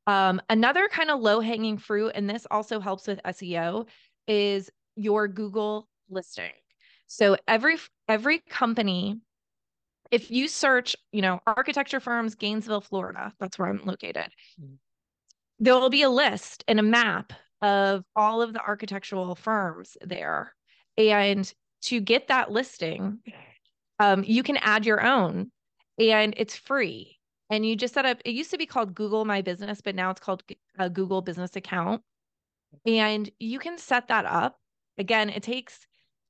Um, 0.07 0.41
another 0.49 0.87
kind 0.87 1.11
of 1.11 1.19
low 1.19 1.39
hanging 1.39 1.77
fruit, 1.77 2.13
and 2.15 2.29
this 2.29 2.47
also 2.49 2.79
helps 2.79 3.07
with 3.07 3.21
SEO, 3.23 3.87
is 4.27 4.69
your 4.95 5.27
Google 5.27 5.87
listing. 6.09 6.51
So 7.07 7.37
every 7.47 7.77
every 8.07 8.39
company, 8.39 9.19
if 10.11 10.31
you 10.31 10.47
search, 10.47 10.95
you 11.11 11.21
know, 11.21 11.39
architecture 11.45 11.99
firms, 11.99 12.35
Gainesville, 12.35 12.81
Florida, 12.81 13.33
that's 13.39 13.57
where 13.57 13.69
I'm 13.69 13.81
located. 13.85 14.27
Mm-hmm. 14.59 14.75
There 15.59 15.75
will 15.75 15.89
be 15.89 16.03
a 16.03 16.09
list 16.09 16.63
and 16.67 16.79
a 16.79 16.83
map 16.83 17.33
of 17.61 18.03
all 18.15 18.41
of 18.41 18.53
the 18.53 18.61
architectural 18.61 19.35
firms 19.35 19.97
there. 20.01 20.53
And 20.97 21.51
to 21.83 21.99
get 21.99 22.27
that 22.27 22.51
listing, 22.51 23.19
um, 23.99 24.23
you 24.25 24.43
can 24.43 24.57
add 24.57 24.85
your 24.85 25.05
own 25.05 25.51
and 25.99 26.33
it's 26.37 26.55
free. 26.55 27.19
And 27.49 27.65
you 27.65 27.75
just 27.75 27.93
set 27.93 28.05
up, 28.05 28.21
it 28.25 28.31
used 28.31 28.51
to 28.51 28.57
be 28.57 28.65
called 28.65 28.95
Google 28.95 29.25
My 29.25 29.41
Business, 29.41 29.81
but 29.81 29.95
now 29.95 30.11
it's 30.11 30.19
called 30.19 30.43
a 30.77 30.89
Google 30.89 31.21
Business 31.21 31.55
Account. 31.55 32.01
And 32.85 33.29
you 33.39 33.59
can 33.59 33.77
set 33.77 34.07
that 34.09 34.25
up. 34.25 34.59
Again, 34.97 35.29
it 35.29 35.43
takes 35.43 35.87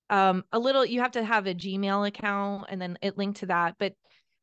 um, 0.09 0.45
a 0.51 0.59
little, 0.59 0.85
you 0.85 1.01
have 1.01 1.11
to 1.11 1.23
have 1.23 1.45
a 1.45 1.53
Gmail 1.53 2.07
account 2.07 2.65
and 2.69 2.81
then 2.81 2.97
it 3.01 3.17
linked 3.17 3.41
to 3.41 3.47
that, 3.47 3.75
but 3.77 3.93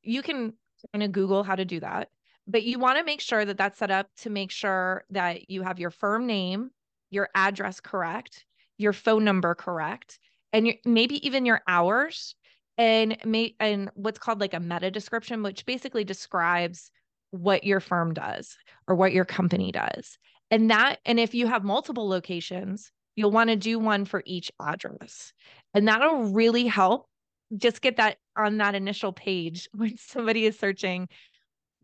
you 0.02 0.22
can 0.22 0.52
kind 0.92 1.02
of 1.02 1.12
Google 1.12 1.42
how 1.42 1.56
to 1.56 1.64
do 1.64 1.80
that. 1.80 2.08
But 2.46 2.62
you 2.62 2.78
want 2.78 2.98
to 2.98 3.04
make 3.04 3.20
sure 3.20 3.44
that 3.44 3.56
that's 3.56 3.78
set 3.78 3.90
up 3.90 4.08
to 4.18 4.30
make 4.30 4.50
sure 4.50 5.04
that 5.10 5.50
you 5.50 5.62
have 5.62 5.80
your 5.80 5.90
firm 5.90 6.26
name, 6.26 6.70
your 7.10 7.28
address 7.34 7.80
correct, 7.80 8.44
your 8.78 8.92
phone 8.92 9.24
number 9.24 9.54
correct, 9.54 10.20
and 10.52 10.66
your, 10.66 10.76
maybe 10.84 11.26
even 11.26 11.46
your 11.46 11.62
hours 11.66 12.36
and 12.78 13.16
may 13.24 13.54
and 13.58 13.90
what's 13.94 14.18
called 14.18 14.40
like 14.40 14.54
a 14.54 14.60
meta 14.60 14.90
description, 14.90 15.42
which 15.42 15.66
basically 15.66 16.04
describes 16.04 16.90
what 17.30 17.64
your 17.64 17.80
firm 17.80 18.14
does 18.14 18.56
or 18.86 18.94
what 18.94 19.12
your 19.12 19.24
company 19.24 19.72
does. 19.72 20.18
And 20.50 20.70
that, 20.70 20.98
and 21.04 21.18
if 21.18 21.34
you 21.34 21.46
have 21.46 21.64
multiple 21.64 22.08
locations, 22.08 22.92
you'll 23.16 23.30
want 23.30 23.50
to 23.50 23.56
do 23.56 23.78
one 23.78 24.04
for 24.04 24.22
each 24.26 24.52
address. 24.60 25.32
And 25.74 25.88
that'll 25.88 26.24
really 26.32 26.66
help 26.66 27.08
just 27.56 27.80
get 27.80 27.96
that 27.96 28.18
on 28.36 28.58
that 28.58 28.74
initial 28.74 29.12
page 29.12 29.68
when 29.74 29.96
somebody 29.96 30.46
is 30.46 30.58
searching, 30.58 31.08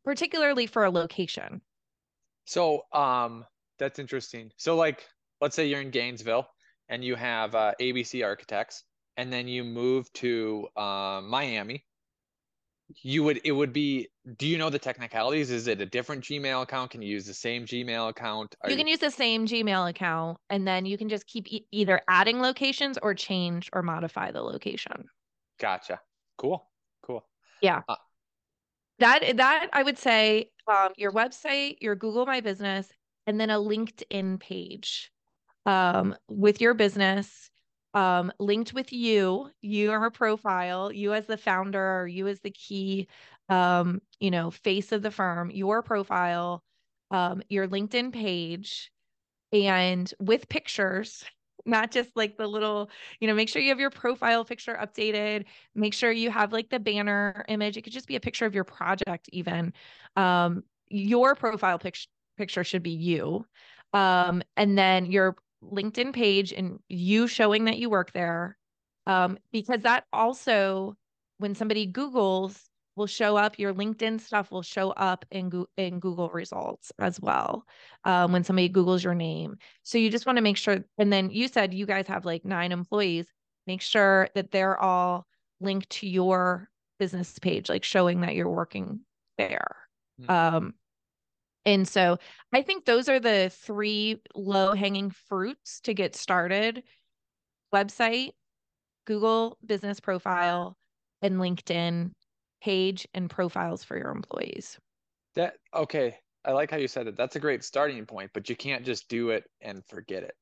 particularly 0.04 0.66
for 0.66 0.84
a 0.84 0.90
location. 0.90 1.60
So 2.44 2.82
um 2.92 3.44
that's 3.78 3.98
interesting. 3.98 4.50
So 4.56 4.76
like 4.76 5.06
let's 5.40 5.56
say 5.56 5.66
you're 5.66 5.80
in 5.80 5.90
Gainesville 5.90 6.46
and 6.88 7.02
you 7.02 7.14
have 7.14 7.54
uh, 7.54 7.72
ABC 7.80 8.24
Architects, 8.24 8.84
and 9.16 9.32
then 9.32 9.48
you 9.48 9.64
move 9.64 10.12
to 10.14 10.68
uh, 10.76 11.20
Miami, 11.22 11.84
you 13.02 13.22
would 13.24 13.40
it 13.44 13.52
would 13.52 13.72
be. 13.72 14.08
Do 14.36 14.46
you 14.46 14.58
know 14.58 14.70
the 14.70 14.78
technicalities? 14.78 15.50
Is 15.50 15.66
it 15.66 15.80
a 15.80 15.86
different 15.86 16.24
Gmail 16.24 16.62
account? 16.62 16.90
Can 16.90 17.02
you 17.02 17.08
use 17.08 17.26
the 17.26 17.34
same 17.34 17.64
Gmail 17.64 18.10
account? 18.10 18.54
Are 18.62 18.70
you 18.70 18.76
can 18.76 18.86
you... 18.86 18.92
use 18.92 19.00
the 19.00 19.10
same 19.10 19.46
Gmail 19.46 19.88
account, 19.88 20.38
and 20.50 20.66
then 20.66 20.84
you 20.84 20.98
can 20.98 21.08
just 21.08 21.26
keep 21.26 21.50
e- 21.52 21.66
either 21.72 22.00
adding 22.08 22.40
locations 22.40 22.98
or 23.02 23.14
change 23.14 23.70
or 23.72 23.82
modify 23.82 24.30
the 24.30 24.42
location. 24.42 25.06
Gotcha. 25.58 26.00
Cool. 26.38 26.64
Cool. 27.02 27.24
Yeah. 27.60 27.82
Uh, 27.88 27.96
that 28.98 29.36
that 29.36 29.70
I 29.72 29.82
would 29.82 29.98
say 29.98 30.50
um, 30.68 30.90
your 30.96 31.12
website, 31.12 31.76
your 31.80 31.94
Google 31.96 32.26
My 32.26 32.40
Business, 32.40 32.88
and 33.26 33.40
then 33.40 33.50
a 33.50 33.56
LinkedIn 33.56 34.40
page 34.40 35.10
um, 35.66 36.14
with 36.28 36.60
your 36.60 36.74
business, 36.74 37.50
um, 37.94 38.32
linked 38.38 38.72
with 38.72 38.92
you, 38.92 39.50
your 39.60 40.10
profile, 40.10 40.92
you 40.92 41.12
as 41.14 41.26
the 41.26 41.36
founder, 41.36 42.00
or 42.00 42.06
you 42.06 42.28
as 42.28 42.40
the 42.40 42.50
key, 42.50 43.08
um, 43.48 44.00
you 44.20 44.30
know, 44.30 44.50
face 44.50 44.92
of 44.92 45.02
the 45.02 45.10
firm, 45.10 45.50
your 45.50 45.82
profile, 45.82 46.62
um, 47.10 47.42
your 47.48 47.68
LinkedIn 47.68 48.12
page, 48.12 48.90
and 49.52 50.12
with 50.18 50.48
pictures 50.48 51.24
not 51.64 51.92
just 51.92 52.10
like 52.16 52.36
the 52.36 52.46
little, 52.46 52.90
you 53.20 53.28
know, 53.28 53.34
make 53.34 53.48
sure 53.48 53.62
you 53.62 53.68
have 53.68 53.78
your 53.78 53.90
profile 53.90 54.44
picture 54.44 54.74
updated. 54.74 55.44
Make 55.76 55.94
sure 55.94 56.10
you 56.10 56.28
have 56.28 56.52
like 56.52 56.70
the 56.70 56.80
banner 56.80 57.44
image. 57.46 57.76
It 57.76 57.82
could 57.82 57.92
just 57.92 58.08
be 58.08 58.16
a 58.16 58.20
picture 58.20 58.46
of 58.46 58.54
your 58.54 58.64
project, 58.64 59.28
even. 59.32 59.72
Um, 60.16 60.64
your 60.88 61.36
profile 61.36 61.78
picture 61.78 62.08
picture 62.36 62.64
should 62.64 62.82
be 62.82 62.90
you. 62.90 63.46
Um, 63.92 64.42
and 64.56 64.76
then 64.76 65.06
your 65.06 65.36
LinkedIn 65.62 66.12
page 66.12 66.52
and 66.52 66.78
you 66.88 67.26
showing 67.26 67.66
that 67.66 67.78
you 67.78 67.90
work 67.90 68.12
there. 68.12 68.56
Um, 69.06 69.38
because 69.52 69.82
that 69.82 70.04
also, 70.12 70.96
when 71.38 71.54
somebody 71.54 71.86
Googles, 71.90 72.58
will 72.96 73.06
show 73.06 73.36
up. 73.36 73.58
Your 73.58 73.72
LinkedIn 73.72 74.20
stuff 74.20 74.50
will 74.50 74.62
show 74.62 74.90
up 74.90 75.24
in, 75.30 75.48
Go- 75.48 75.68
in 75.76 75.98
Google 75.98 76.28
results 76.30 76.92
as 76.98 77.20
well 77.20 77.64
um, 78.04 78.32
when 78.32 78.44
somebody 78.44 78.68
Googles 78.68 79.02
your 79.02 79.14
name. 79.14 79.56
So 79.82 79.98
you 79.98 80.10
just 80.10 80.26
want 80.26 80.36
to 80.36 80.42
make 80.42 80.56
sure. 80.56 80.84
And 80.98 81.12
then 81.12 81.30
you 81.30 81.48
said 81.48 81.74
you 81.74 81.86
guys 81.86 82.06
have 82.08 82.24
like 82.24 82.44
nine 82.44 82.72
employees. 82.72 83.26
Make 83.66 83.80
sure 83.80 84.28
that 84.34 84.50
they're 84.50 84.78
all 84.78 85.26
linked 85.60 85.88
to 85.90 86.08
your 86.08 86.68
business 86.98 87.38
page, 87.38 87.68
like 87.68 87.84
showing 87.84 88.20
that 88.22 88.34
you're 88.34 88.48
working 88.48 89.00
there. 89.38 89.76
Mm-hmm. 90.20 90.30
Um, 90.30 90.74
and 91.64 91.86
so 91.86 92.18
I 92.52 92.62
think 92.62 92.84
those 92.84 93.08
are 93.08 93.20
the 93.20 93.50
three 93.50 94.20
low 94.34 94.74
hanging 94.74 95.10
fruits 95.10 95.80
to 95.80 95.94
get 95.94 96.16
started 96.16 96.82
website, 97.72 98.32
Google 99.06 99.58
business 99.64 100.00
profile, 100.00 100.76
and 101.22 101.36
LinkedIn 101.36 102.12
page 102.62 103.06
and 103.14 103.30
profiles 103.30 103.84
for 103.84 103.96
your 103.96 104.10
employees. 104.10 104.78
That 105.34 105.54
okay. 105.74 106.18
I 106.44 106.52
like 106.52 106.70
how 106.70 106.76
you 106.76 106.88
said 106.88 107.06
it. 107.06 107.16
That's 107.16 107.36
a 107.36 107.40
great 107.40 107.62
starting 107.62 108.04
point, 108.04 108.30
but 108.34 108.48
you 108.48 108.56
can't 108.56 108.84
just 108.84 109.08
do 109.08 109.30
it 109.30 109.44
and 109.60 109.84
forget 109.86 110.24
it. 110.24 110.34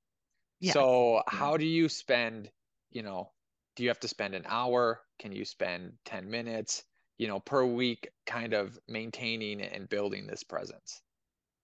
Yes. 0.58 0.74
So, 0.74 1.22
how 1.26 1.56
do 1.58 1.66
you 1.66 1.88
spend, 1.88 2.50
you 2.90 3.02
know, 3.02 3.30
do 3.76 3.82
you 3.82 3.90
have 3.90 4.00
to 4.00 4.08
spend 4.08 4.34
an 4.34 4.44
hour? 4.46 5.00
Can 5.18 5.32
you 5.32 5.44
spend 5.44 5.92
10 6.06 6.30
minutes, 6.30 6.82
you 7.18 7.28
know, 7.28 7.40
per 7.40 7.64
week 7.64 8.08
kind 8.26 8.54
of 8.54 8.78
maintaining 8.88 9.60
and 9.60 9.88
building 9.88 10.26
this 10.26 10.42
presence? 10.42 11.02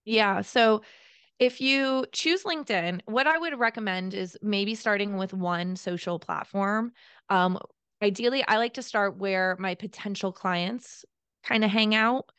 Yeah. 0.07 0.43
So 0.43 0.83
if 1.39 1.61
you 1.61 2.07
choose 2.13 2.45
LinkedIn, 2.45 3.03
what 3.07 3.27
I 3.27 3.39
would 3.39 3.59
recommend 3.59 4.15
is 4.15 4.39
maybe 4.43 4.75
starting 4.75 5.17
with 5.17 5.35
one 5.35 5.77
social 5.77 6.19
platform. 6.21 6.93
Um, 7.31 7.59
ideally, 8.03 8.45
I 8.49 8.59
like 8.59 8.75
to 8.75 8.83
start 8.83 9.19
where 9.19 9.57
my 9.59 9.75
potential 9.75 10.33
clients 10.33 11.05
kind 11.45 11.65
of 11.65 11.71
hang 11.71 11.95
out. 11.95 12.31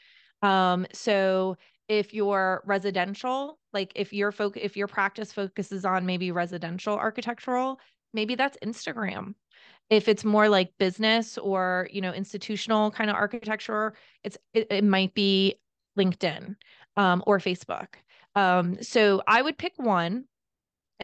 Um, 0.44 0.88
so 0.94 1.58
if 1.90 2.14
you're 2.14 2.64
residential, 2.66 3.60
like 3.74 3.94
if 3.96 4.14
your 4.14 4.32
folk, 4.32 4.58
if 4.58 4.78
your 4.78 4.88
practice 4.88 5.34
focuses 5.34 5.86
on 5.86 6.06
maybe 6.06 6.32
residential 6.32 6.96
architectural, 6.96 7.80
maybe 8.14 8.36
that's 8.36 8.58
Instagram. 8.64 9.36
If 9.90 10.08
it's 10.08 10.26
more 10.26 10.50
like 10.50 10.78
business 10.78 11.38
or 11.38 11.90
you 11.92 12.02
know 12.02 12.14
institutional 12.14 12.92
kind 12.92 13.10
of 13.10 13.16
architecture, 13.16 13.94
it's 14.24 14.38
it, 14.54 14.68
it 14.70 14.84
might 14.84 15.14
be 15.14 15.56
LinkedIn 15.98 16.56
um, 16.98 17.24
or 17.26 17.40
Facebook. 17.40 17.88
Um, 18.36 18.82
so 18.84 19.22
I 19.26 19.42
would 19.42 19.58
pick 19.58 19.74
one 19.78 20.26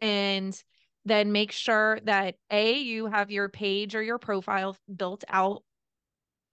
and 0.01 0.59
then 1.05 1.31
make 1.31 1.51
sure 1.51 1.99
that 2.03 2.35
A, 2.51 2.79
you 2.79 3.05
have 3.05 3.31
your 3.31 3.49
page 3.49 3.95
or 3.95 4.01
your 4.01 4.17
profile 4.17 4.75
built 4.93 5.23
out 5.29 5.63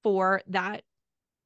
for 0.02 0.42
that. 0.48 0.82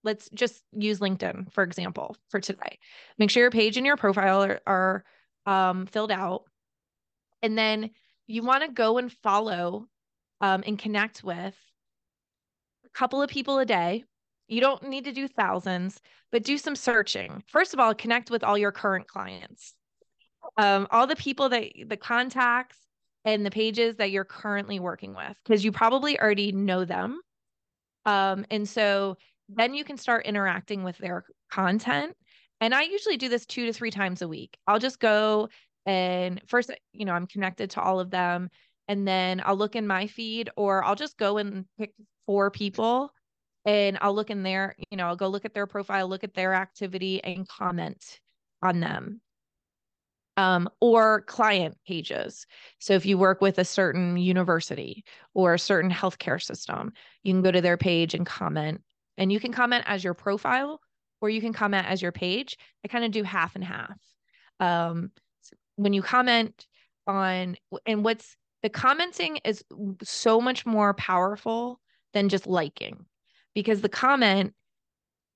Let's 0.03 0.29
just 0.35 0.63
use 0.73 1.01
LinkedIn, 1.01 1.53
for 1.53 1.65
example, 1.65 2.17
for 2.31 2.41
today. 2.41 2.79
Make 3.19 3.31
sure 3.31 3.43
your 3.43 3.51
page 3.51 3.77
and 3.77 3.87
your 3.87 3.97
profile 3.97 4.43
are, 4.45 4.61
are 4.67 5.05
um, 5.47 5.87
filled 5.87 6.13
out. 6.13 6.45
And 7.43 7.57
then 7.57 7.91
you 8.27 8.43
want 8.43 8.65
to 8.65 8.71
go 8.71 8.99
and 8.99 9.13
follow 9.13 9.87
um, 10.41 10.63
and 10.67 10.79
connect 10.79 11.25
with 11.25 11.55
a 12.85 12.89
couple 12.91 13.23
of 13.23 13.31
people 13.31 13.59
a 13.59 13.67
day 13.67 14.05
you 14.49 14.61
don't 14.61 14.83
need 14.83 15.05
to 15.05 15.13
do 15.13 15.29
thousands, 15.29 16.01
but 16.31 16.43
do 16.43 16.59
some 16.59 16.77
searching. 16.77 17.43
First 17.49 17.75
of 17.75 17.81
all, 17.81 17.95
connect 17.95 18.31
with 18.31 18.45
all 18.45 18.59
your 18.59 18.73
current 18.73 19.07
clients, 19.07 19.75
um, 20.57 20.87
all 20.91 21.07
the 21.07 21.17
people 21.17 21.49
that 21.49 21.73
the 21.87 21.97
contacts 21.97 22.79
and 23.25 23.45
the 23.45 23.51
pages 23.51 23.97
that 23.97 24.11
you're 24.11 24.25
currently 24.25 24.81
working 24.81 25.15
with, 25.15 25.37
because 25.45 25.65
you 25.65 25.73
probably 25.73 26.21
already 26.21 26.53
know 26.53 26.85
them. 26.85 27.21
Um, 28.05 28.45
and 28.51 28.69
so 28.69 29.17
then 29.49 29.75
you 29.75 29.85
can 29.85 29.97
start 29.97 30.27
interacting 30.27 30.85
with 30.85 30.99
their 30.99 31.25
content. 31.51 32.15
And 32.61 32.75
I 32.75 32.83
usually 32.83 33.17
do 33.17 33.29
this 33.29 33.47
two 33.47 33.67
to 33.67 33.73
three 33.73 33.91
times 33.91 34.23
a 34.23 34.29
week. 34.29 34.57
I'll 34.67 34.79
just 34.79 35.01
go 35.01 35.49
and 35.87 36.41
first, 36.47 36.71
you 36.93 37.05
know, 37.05 37.13
I'm 37.13 37.27
connected 37.27 37.71
to 37.71 37.81
all 37.81 38.01
of 38.01 38.11
them. 38.11 38.51
And 38.89 39.09
then 39.09 39.43
I'll 39.45 39.57
look 39.57 39.77
in 39.77 39.87
my 39.87 40.07
feed 40.07 40.51
or 40.57 40.85
I'll 40.85 40.95
just 40.95 41.17
go 41.17 41.39
and 41.39 41.65
pick 41.79 41.93
four 42.27 42.51
people 42.51 43.11
and 43.65 43.99
I'll 44.01 44.15
look 44.15 44.31
in 44.31 44.43
there, 44.43 44.77
you 44.91 44.97
know, 44.97 45.07
I'll 45.07 45.17
go 45.17 45.29
look 45.29 45.45
at 45.45 45.55
their 45.55 45.67
profile, 45.67 46.09
look 46.09 46.25
at 46.25 46.35
their 46.35 46.55
activity 46.55 47.23
and 47.23 47.49
comment 47.49 48.21
on 48.63 48.81
them. 48.81 49.21
Um, 50.37 50.69
or 50.81 51.21
client 51.23 51.79
pages. 51.87 52.45
So 52.81 52.95
if 52.95 53.07
you 53.07 53.17
work 53.17 53.41
with 53.41 53.59
a 53.59 53.65
certain 53.65 54.17
university 54.17 55.05
or 55.33 55.55
a 55.55 55.59
certain 55.59 55.93
healthcare 55.93 56.43
system, 56.43 56.93
you 57.23 57.33
can 57.33 57.43
go 57.43 57.53
to 57.53 57.61
their 57.61 57.77
page 57.77 58.15
and 58.15 58.27
comment. 58.27 58.83
And 59.17 59.33
you 59.33 59.39
can 59.39 59.53
comment 59.53 59.85
as 59.87 60.03
your 60.03 60.15
profile 60.15 60.81
or 61.21 61.31
you 61.31 61.41
can 61.41 61.53
comment 61.53 61.87
as 61.89 62.03
your 62.03 62.11
page. 62.11 62.59
I 62.85 62.89
kind 62.89 63.05
of 63.05 63.13
do 63.13 63.23
half 63.23 63.55
and 63.55 63.63
half. 63.63 63.97
Um, 64.59 65.13
when 65.77 65.93
you 65.93 66.03
comment 66.03 66.67
on, 67.07 67.57
and 67.87 68.05
what's 68.05 68.37
the 68.63 68.71
commenting 68.71 69.39
is 69.45 69.65
so 70.03 70.41
much 70.41 70.67
more 70.67 70.95
powerful 70.95 71.81
than 72.13 72.29
just 72.29 72.49
liking 72.49 73.07
because 73.55 73.81
the 73.81 73.89
comment, 73.89 74.55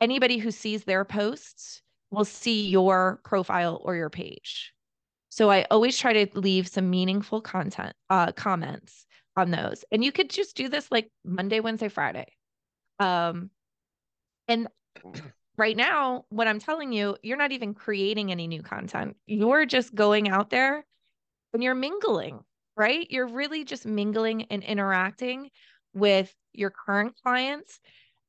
anybody 0.00 0.38
who 0.38 0.50
sees 0.50 0.84
their 0.84 1.04
posts 1.04 1.82
will 2.10 2.25
see 2.25 2.68
your 2.68 3.20
profile 3.25 3.80
or 3.84 3.94
your 3.94 4.10
page. 4.10 4.72
So 5.28 5.50
I 5.50 5.66
always 5.70 5.96
try 5.96 6.25
to 6.25 6.38
leave 6.38 6.68
some 6.68 6.90
meaningful 6.90 7.40
content, 7.40 7.94
uh, 8.10 8.32
comments 8.32 9.06
on 9.37 9.50
those. 9.50 9.84
And 9.92 10.02
you 10.02 10.10
could 10.10 10.30
just 10.30 10.56
do 10.56 10.68
this 10.68 10.90
like 10.90 11.10
Monday, 11.25 11.60
Wednesday, 11.60 11.88
Friday. 11.88 12.32
Um, 12.98 13.50
and 14.48 14.68
right 15.56 15.76
now, 15.76 16.25
what 16.30 16.48
I'm 16.48 16.60
telling 16.60 16.92
you, 16.92 17.16
you're 17.22 17.37
not 17.37 17.52
even 17.52 17.75
creating 17.75 18.32
any 18.32 18.46
new 18.46 18.62
content. 18.62 19.16
You're 19.26 19.66
just 19.66 19.94
going 19.94 20.28
out 20.28 20.50
there 20.50 20.84
and 21.52 21.62
you're 21.62 21.75
mingling, 21.75 22.40
right? 22.76 23.06
You're 23.10 23.28
really 23.28 23.64
just 23.64 23.87
mingling 23.87 24.46
and 24.50 24.64
interacting 24.64 25.50
with 25.94 26.34
your 26.52 26.70
current 26.70 27.14
clients 27.22 27.78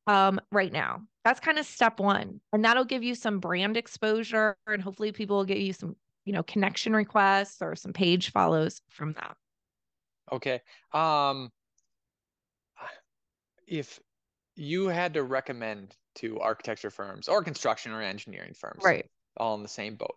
um, 0.10 0.42
right 0.51 0.74
now. 0.74 1.04
That's 1.24 1.39
kind 1.39 1.60
of 1.60 1.66
step 1.68 2.00
one. 2.00 2.42
And 2.51 2.66
that'll 2.66 2.84
give 2.84 3.04
you 3.04 3.13
some 3.13 3.39
brand 3.39 3.78
exposure 3.78 4.58
and 4.66 4.82
hopefully 4.82 5.12
people 5.12 5.38
will 5.38 5.46
get 5.46 5.60
you 5.60 5.72
some, 5.72 5.96
you 6.25 6.34
know, 6.34 6.42
connection 6.42 6.94
requests 6.94 7.62
or 7.62 7.75
some 7.75 7.94
page 7.94 8.32
follows 8.32 8.82
from 8.89 9.13
that. 9.13 9.38
Okay. 10.32 10.62
Um 10.94 11.51
if 13.68 14.00
you 14.56 14.88
had 14.88 15.13
to 15.13 15.22
recommend 15.22 15.96
to 16.16 16.39
architecture 16.39 16.89
firms 16.89 17.28
or 17.28 17.44
construction 17.44 17.92
or 17.92 18.01
engineering 18.01 18.56
firms, 18.56 18.84
right, 18.84 19.06
all 19.38 19.54
in 19.54 19.62
the 19.62 19.70
same 19.70 19.96
boat, 19.96 20.16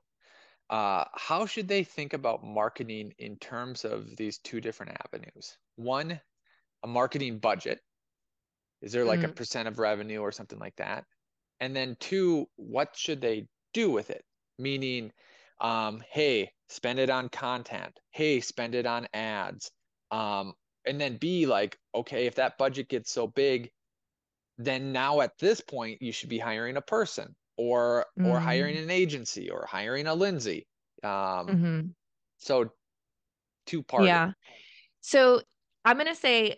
uh, 0.70 1.04
how 1.14 1.44
should 1.44 1.68
they 1.68 1.84
think 1.84 2.14
about 2.14 2.42
marketing 2.42 3.12
in 3.18 3.36
terms 3.36 3.84
of 3.84 4.16
these 4.16 4.38
two 4.38 4.58
different 4.58 4.96
avenues? 5.04 5.58
One, 5.76 6.18
a 6.82 6.86
marketing 6.86 7.40
budget, 7.40 7.80
is 8.82 8.92
there 8.92 9.04
like 9.04 9.20
mm-hmm. 9.20 9.30
a 9.30 9.34
percent 9.34 9.68
of 9.68 9.78
revenue 9.78 10.18
or 10.18 10.32
something 10.32 10.58
like 10.58 10.76
that? 10.76 11.04
And 11.60 11.74
then 11.74 11.96
two, 12.00 12.46
what 12.56 12.90
should 12.96 13.20
they 13.20 13.46
do 13.72 13.90
with 13.90 14.10
it? 14.10 14.24
Meaning, 14.58 15.12
um, 15.60 16.02
hey, 16.10 16.50
spend 16.68 16.98
it 16.98 17.08
on 17.08 17.28
content. 17.28 17.98
Hey, 18.10 18.40
spend 18.40 18.74
it 18.74 18.84
on 18.84 19.06
ads. 19.14 19.70
Um, 20.10 20.54
and 20.84 21.00
then 21.00 21.16
be 21.16 21.46
like, 21.46 21.78
okay, 21.94 22.26
if 22.26 22.34
that 22.34 22.58
budget 22.58 22.88
gets 22.88 23.12
so 23.12 23.28
big, 23.28 23.70
then 24.58 24.92
now 24.92 25.20
at 25.20 25.38
this 25.38 25.60
point 25.60 26.02
you 26.02 26.12
should 26.12 26.28
be 26.28 26.38
hiring 26.38 26.76
a 26.76 26.82
person 26.82 27.34
or 27.56 28.06
mm-hmm. 28.18 28.28
or 28.28 28.40
hiring 28.40 28.76
mm. 28.76 28.82
an 28.82 28.90
agency 28.90 29.50
or 29.50 29.66
hiring 29.66 30.06
a 30.06 30.14
Lindsay. 30.14 30.66
Um, 31.04 31.10
mm-hmm. 31.10 31.80
So 32.38 32.70
two 33.66 33.82
part. 33.82 34.04
Yeah. 34.04 34.32
So 35.00 35.42
I'm 35.84 35.96
gonna 35.96 36.14
say 36.14 36.56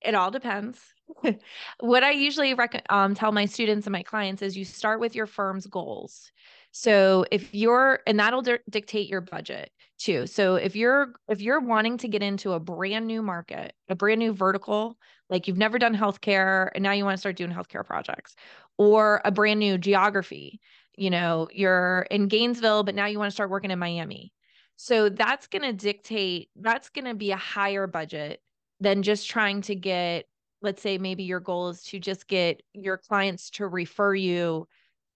it 0.00 0.14
all 0.14 0.30
depends. 0.30 0.80
what 1.80 2.02
I 2.02 2.12
usually 2.12 2.54
rec- 2.54 2.84
um, 2.90 3.14
tell 3.14 3.32
my 3.32 3.46
students 3.46 3.86
and 3.86 3.92
my 3.92 4.02
clients 4.02 4.42
is 4.42 4.56
you 4.56 4.64
start 4.64 5.00
with 5.00 5.14
your 5.14 5.26
firm's 5.26 5.66
goals. 5.66 6.30
So 6.72 7.24
if 7.30 7.54
you're, 7.54 8.00
and 8.06 8.18
that'll 8.18 8.42
di- 8.42 8.58
dictate 8.68 9.08
your 9.08 9.20
budget 9.20 9.70
too. 9.98 10.26
So 10.26 10.56
if 10.56 10.74
you're 10.74 11.14
if 11.28 11.40
you're 11.40 11.60
wanting 11.60 11.98
to 11.98 12.08
get 12.08 12.22
into 12.22 12.52
a 12.52 12.60
brand 12.60 13.06
new 13.06 13.22
market, 13.22 13.74
a 13.88 13.94
brand 13.94 14.18
new 14.18 14.32
vertical, 14.32 14.98
like 15.30 15.46
you've 15.46 15.56
never 15.56 15.78
done 15.78 15.94
healthcare 15.94 16.70
and 16.74 16.82
now 16.82 16.92
you 16.92 17.04
want 17.04 17.14
to 17.14 17.20
start 17.20 17.36
doing 17.36 17.52
healthcare 17.52 17.84
projects, 17.84 18.34
or 18.76 19.20
a 19.24 19.30
brand 19.30 19.60
new 19.60 19.78
geography, 19.78 20.60
you 20.96 21.10
know, 21.10 21.48
you're 21.52 22.06
in 22.10 22.28
Gainesville, 22.28 22.82
but 22.82 22.94
now 22.94 23.06
you 23.06 23.18
want 23.18 23.30
to 23.30 23.34
start 23.34 23.50
working 23.50 23.70
in 23.70 23.78
Miami. 23.78 24.32
So 24.76 25.08
that's 25.08 25.46
going 25.46 25.62
to 25.62 25.72
dictate. 25.72 26.50
That's 26.56 26.88
going 26.88 27.04
to 27.04 27.14
be 27.14 27.30
a 27.30 27.36
higher 27.36 27.86
budget 27.86 28.40
than 28.80 29.02
just 29.02 29.28
trying 29.30 29.62
to 29.62 29.74
get, 29.74 30.26
let's 30.64 30.82
say, 30.82 30.98
maybe 30.98 31.22
your 31.22 31.40
goal 31.40 31.68
is 31.68 31.82
to 31.84 32.00
just 32.00 32.26
get 32.26 32.62
your 32.72 32.96
clients 32.96 33.50
to 33.50 33.68
refer 33.68 34.14
you 34.14 34.66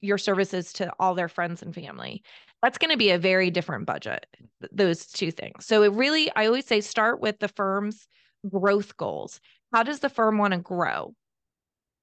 your 0.00 0.18
services 0.18 0.72
to 0.74 0.92
all 1.00 1.14
their 1.14 1.28
friends 1.28 1.62
and 1.62 1.74
family. 1.74 2.22
That's 2.62 2.78
going 2.78 2.92
to 2.92 2.96
be 2.96 3.10
a 3.10 3.18
very 3.18 3.50
different 3.50 3.86
budget, 3.86 4.26
those 4.70 5.06
two 5.06 5.32
things. 5.32 5.66
So 5.66 5.82
it 5.82 5.92
really, 5.92 6.30
I 6.36 6.46
always 6.46 6.66
say 6.66 6.80
start 6.80 7.20
with 7.20 7.38
the 7.40 7.48
firm's 7.48 8.06
growth 8.48 8.96
goals. 8.96 9.40
How 9.72 9.82
does 9.82 9.98
the 9.98 10.08
firm 10.08 10.38
want 10.38 10.52
to 10.52 10.60
grow? 10.60 11.14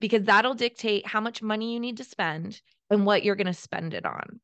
Because 0.02 0.24
that'll 0.24 0.56
dictate 0.56 1.08
how 1.08 1.22
much 1.22 1.42
money 1.42 1.74
you 1.74 1.80
need 1.80 1.98
to 1.98 2.04
spend 2.04 2.62
and 2.90 3.06
what 3.06 3.24
you're 3.24 3.36
going 3.36 3.48
to 3.48 3.54
spend 3.54 3.94
it 3.94 4.06
on. 4.06 4.42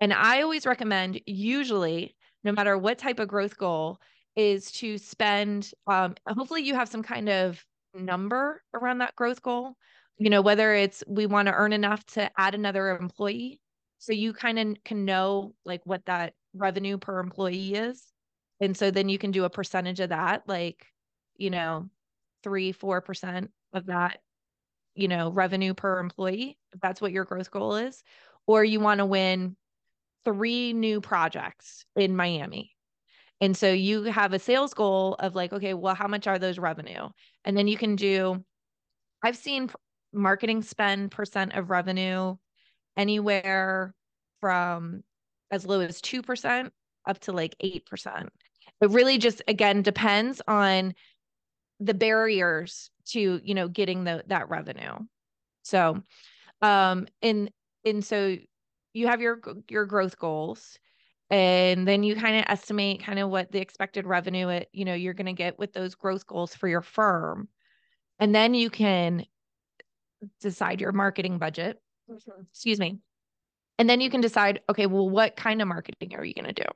And 0.00 0.12
I 0.12 0.42
always 0.42 0.64
recommend, 0.64 1.20
usually, 1.26 2.16
no 2.44 2.52
matter 2.52 2.78
what 2.78 2.98
type 2.98 3.18
of 3.18 3.28
growth 3.28 3.58
goal, 3.58 3.98
is 4.36 4.70
to 4.70 4.96
spend 4.98 5.72
um, 5.88 6.14
hopefully 6.26 6.62
you 6.62 6.74
have 6.74 6.88
some 6.88 7.02
kind 7.02 7.28
of 7.28 7.62
number 7.94 8.62
around 8.74 8.98
that 8.98 9.16
growth 9.16 9.42
goal? 9.42 9.76
You 10.18 10.30
know 10.30 10.42
whether 10.42 10.74
it's 10.74 11.04
we 11.06 11.26
want 11.26 11.46
to 11.46 11.54
earn 11.54 11.72
enough 11.72 12.04
to 12.06 12.30
add 12.36 12.54
another 12.54 12.90
employee? 12.96 13.60
So 13.98 14.12
you 14.12 14.32
kind 14.32 14.58
of 14.58 14.84
can 14.84 15.04
know 15.04 15.54
like 15.64 15.82
what 15.84 16.04
that 16.06 16.34
revenue 16.54 16.98
per 16.98 17.18
employee 17.20 17.74
is. 17.74 18.04
And 18.60 18.76
so 18.76 18.90
then 18.90 19.08
you 19.08 19.18
can 19.18 19.30
do 19.30 19.44
a 19.44 19.50
percentage 19.50 20.00
of 20.00 20.10
that 20.10 20.42
like 20.46 20.86
you 21.36 21.50
know 21.50 21.88
three 22.42 22.72
four 22.72 23.00
percent 23.00 23.50
of 23.72 23.86
that 23.86 24.20
you 24.94 25.08
know 25.08 25.30
revenue 25.30 25.74
per 25.74 25.98
employee 25.98 26.58
if 26.72 26.80
that's 26.80 27.00
what 27.00 27.12
your 27.12 27.24
growth 27.24 27.50
goal 27.50 27.76
is. 27.76 28.02
Or 28.46 28.64
you 28.64 28.80
want 28.80 28.98
to 28.98 29.06
win 29.06 29.56
three 30.24 30.72
new 30.72 31.00
projects 31.00 31.84
in 31.96 32.16
miami 32.16 32.72
and 33.40 33.56
so 33.56 33.70
you 33.70 34.04
have 34.04 34.32
a 34.32 34.38
sales 34.38 34.74
goal 34.74 35.14
of 35.14 35.34
like, 35.34 35.52
okay, 35.52 35.74
well, 35.74 35.94
how 35.94 36.08
much 36.08 36.26
are 36.26 36.38
those 36.38 36.58
revenue? 36.58 37.08
And 37.44 37.56
then 37.56 37.68
you 37.68 37.76
can 37.76 37.94
do, 37.94 38.44
I've 39.22 39.36
seen 39.36 39.70
marketing 40.12 40.62
spend 40.62 41.12
percent 41.12 41.54
of 41.54 41.70
revenue 41.70 42.36
anywhere 42.96 43.94
from 44.40 45.04
as 45.50 45.66
low 45.66 45.80
as 45.80 46.02
2% 46.02 46.70
up 47.06 47.18
to 47.20 47.32
like 47.32 47.54
8%. 47.62 48.28
It 48.80 48.90
really 48.90 49.18
just, 49.18 49.42
again, 49.46 49.82
depends 49.82 50.42
on 50.48 50.94
the 51.80 51.94
barriers 51.94 52.90
to, 53.06 53.40
you 53.42 53.54
know, 53.54 53.68
getting 53.68 54.04
the, 54.04 54.24
that 54.26 54.48
revenue. 54.48 54.94
So, 55.62 56.02
um, 56.60 57.06
and, 57.22 57.50
and 57.84 58.04
so 58.04 58.36
you 58.94 59.06
have 59.06 59.20
your, 59.20 59.40
your 59.68 59.86
growth 59.86 60.18
goals 60.18 60.78
and 61.30 61.86
then 61.86 62.02
you 62.02 62.16
kind 62.16 62.38
of 62.38 62.44
estimate 62.48 63.02
kind 63.02 63.18
of 63.18 63.28
what 63.28 63.52
the 63.52 63.60
expected 63.60 64.06
revenue 64.06 64.48
it, 64.48 64.68
you 64.72 64.84
know 64.84 64.94
you're 64.94 65.14
going 65.14 65.26
to 65.26 65.32
get 65.32 65.58
with 65.58 65.72
those 65.72 65.94
growth 65.94 66.26
goals 66.26 66.54
for 66.54 66.68
your 66.68 66.82
firm 66.82 67.48
and 68.18 68.34
then 68.34 68.54
you 68.54 68.70
can 68.70 69.24
decide 70.40 70.80
your 70.80 70.92
marketing 70.92 71.38
budget. 71.38 71.80
Mm-hmm. 72.10 72.42
excuse 72.50 72.80
me. 72.80 72.98
And 73.78 73.88
then 73.88 74.00
you 74.00 74.10
can 74.10 74.20
decide 74.20 74.60
okay 74.68 74.86
well 74.86 75.08
what 75.08 75.36
kind 75.36 75.62
of 75.62 75.68
marketing 75.68 76.14
are 76.14 76.24
you 76.24 76.34
going 76.34 76.52
to 76.52 76.52
do? 76.52 76.68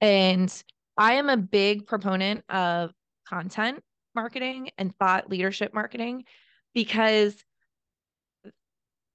And 0.00 0.62
i 0.98 1.14
am 1.14 1.30
a 1.30 1.36
big 1.38 1.86
proponent 1.86 2.44
of 2.50 2.92
content 3.26 3.82
marketing 4.14 4.70
and 4.76 4.94
thought 4.98 5.30
leadership 5.30 5.72
marketing 5.72 6.24
because 6.74 7.34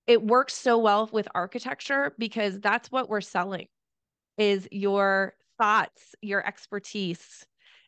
it 0.08 0.24
works 0.24 0.56
so 0.56 0.80
well 0.80 1.08
with 1.12 1.28
architecture 1.36 2.16
because 2.18 2.60
that's 2.60 2.92
what 2.92 3.10
we're 3.10 3.22
selling 3.22 3.68
is 4.38 4.68
your 4.72 5.34
thoughts, 5.58 6.16
your 6.22 6.46
expertise. 6.46 7.46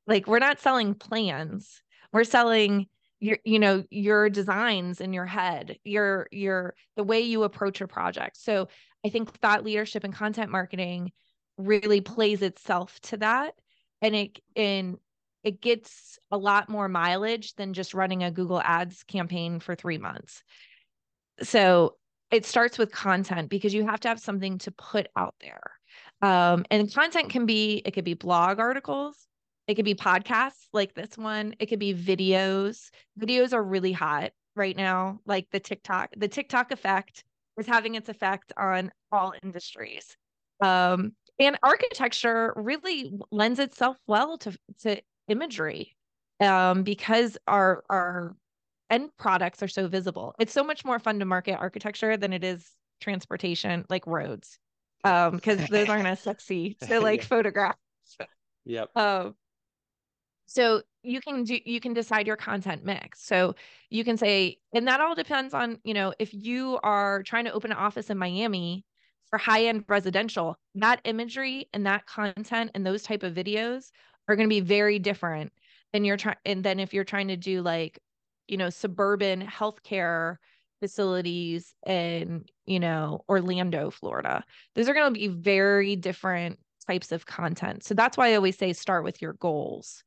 Like 0.08 0.28
we're 0.28 0.40
not 0.40 0.60
selling 0.60 0.96
plans. 0.96 1.82
We're 2.12 2.24
selling 2.24 2.88
your 3.20 3.38
you 3.44 3.60
know 3.60 3.84
your 3.90 4.30
designs 4.30 5.02
in 5.02 5.14
your 5.14 5.26
head, 5.26 5.78
your 5.84 6.28
your 6.32 6.76
the 6.96 7.04
way 7.04 7.22
you 7.22 7.44
approach 7.44 7.82
a 7.82 7.88
project. 7.88 8.38
So 8.38 8.70
I 9.06 9.10
think 9.10 9.32
thought 9.40 9.64
leadership 9.64 10.04
and 10.04 10.14
content 10.14 10.52
marketing 10.52 11.12
really 11.58 12.02
plays 12.02 12.42
itself 12.42 13.00
to 13.02 13.18
that 13.18 13.54
and 14.02 14.16
it 14.16 14.40
in 14.56 14.98
it 15.44 15.62
gets 15.62 16.20
a 16.32 16.38
lot 16.38 16.70
more 16.70 16.90
mileage 16.90 17.56
than 17.56 17.74
just 17.74 17.94
running 17.94 18.24
a 18.24 18.32
Google 18.32 18.62
Ads 18.62 19.04
campaign 19.04 19.60
for 19.60 19.76
3 19.76 19.98
months. 19.98 20.44
so 21.42 21.96
it 22.32 22.46
starts 22.46 22.78
with 22.78 22.92
content 22.92 23.50
because 23.50 23.74
you 23.74 23.86
have 23.88 24.00
to 24.02 24.08
have 24.08 24.20
something 24.20 24.60
to 24.60 24.72
put 24.72 25.08
out 25.16 25.36
there. 25.42 25.79
Um, 26.22 26.66
and 26.70 26.94
content 26.94 27.30
can 27.30 27.46
be, 27.46 27.82
it 27.86 27.92
could 27.92 28.04
be 28.04 28.14
blog 28.14 28.60
articles, 28.60 29.28
it 29.68 29.76
could 29.76 29.86
be 29.86 29.96
podcasts 29.96 30.68
like 30.74 30.94
this 30.94 31.18
one, 31.18 31.56
it 31.60 31.68
could 31.68 31.80
be 31.80 31.94
videos. 31.94 32.90
Videos 33.20 33.54
are 33.54 33.64
really 33.64 33.94
hot 33.94 34.32
right 34.56 34.76
now, 34.76 35.20
like 35.26 35.48
the 35.52 35.60
TikTok, 35.60 36.10
the 36.18 36.28
TikTok 36.28 36.72
effect 36.72 37.24
is 37.58 37.68
having 37.68 37.96
its 37.96 38.10
effect 38.10 38.52
on 38.58 38.92
all 39.12 39.34
industries. 39.44 40.18
Um, 40.62 41.14
and 41.40 41.58
architecture 41.64 42.54
really 42.56 43.14
lends 43.32 43.60
itself 43.60 43.98
well 44.08 44.38
to, 44.40 44.58
to 44.82 45.02
imagery 45.30 45.96
um, 46.42 46.84
because 46.84 47.38
our 47.48 47.84
our 47.90 48.36
end 48.90 49.10
products 49.18 49.62
are 49.62 49.68
so 49.68 49.88
visible. 49.88 50.34
It's 50.40 50.54
so 50.54 50.64
much 50.64 50.84
more 50.84 51.00
fun 51.00 51.20
to 51.20 51.26
market 51.26 51.58
architecture 51.60 52.18
than 52.18 52.34
it 52.34 52.44
is 52.44 52.70
transportation, 53.00 53.86
like 53.90 54.06
roads, 54.08 54.58
um, 55.04 55.36
because 55.36 55.68
those 55.68 55.90
aren't 55.90 56.08
as 56.08 56.20
sexy 56.22 56.76
to 56.88 57.00
like 57.00 57.24
photograph. 57.24 57.76
Yep. 58.66 58.96
Um, 58.96 59.36
so 60.46 60.84
you 61.02 61.22
can 61.22 61.44
do 61.44 61.58
you 61.66 61.80
can 61.80 61.94
decide 61.94 62.28
your 62.28 62.36
content 62.36 62.84
mix. 62.84 63.24
So 63.24 63.56
you 63.90 64.04
can 64.04 64.18
say, 64.18 64.58
and 64.74 64.88
that 64.88 65.02
all 65.02 65.16
depends 65.16 65.54
on 65.54 65.80
you 65.84 65.94
know 65.94 66.14
if 66.20 66.34
you 66.34 66.78
are 66.84 67.24
trying 67.24 67.46
to 67.46 67.54
open 67.54 67.72
an 67.72 67.78
office 67.78 68.10
in 68.10 68.18
Miami 68.18 68.86
for 69.30 69.40
high 69.40 69.66
end 69.66 69.86
residential, 69.88 70.58
that 70.76 71.02
imagery 71.04 71.68
and 71.74 71.86
that 71.86 72.06
content 72.06 72.72
and 72.76 72.86
those 72.86 73.02
type 73.02 73.24
of 73.24 73.34
videos 73.34 73.92
are 74.28 74.36
going 74.36 74.48
to 74.48 74.54
be 74.54 74.60
very 74.60 75.00
different 75.00 75.52
than 75.94 76.04
you're 76.06 76.18
trying 76.18 76.38
and 76.46 76.64
then 76.64 76.80
if 76.80 76.94
you're 76.94 77.04
trying 77.04 77.30
to 77.30 77.38
do 77.38 77.62
like 77.62 78.00
you 78.48 78.58
know 78.58 78.70
suburban 78.70 79.42
healthcare 79.42 80.38
facilities 80.80 81.74
in 81.86 82.46
you 82.66 82.80
know 82.80 83.24
Orlando, 83.30 83.90
Florida. 83.90 84.44
Those 84.76 84.90
are 84.90 84.94
going 84.94 85.14
to 85.14 85.20
be 85.20 85.28
very 85.28 85.96
different 85.96 86.60
types 86.88 87.12
of 87.12 87.26
content. 87.26 87.84
So 87.84 87.94
that's 87.94 88.18
why 88.18 88.32
I 88.32 88.36
always 88.36 88.58
say 88.58 88.74
start 88.74 89.04
with 89.04 89.22
your 89.22 89.34
goals 89.34 90.04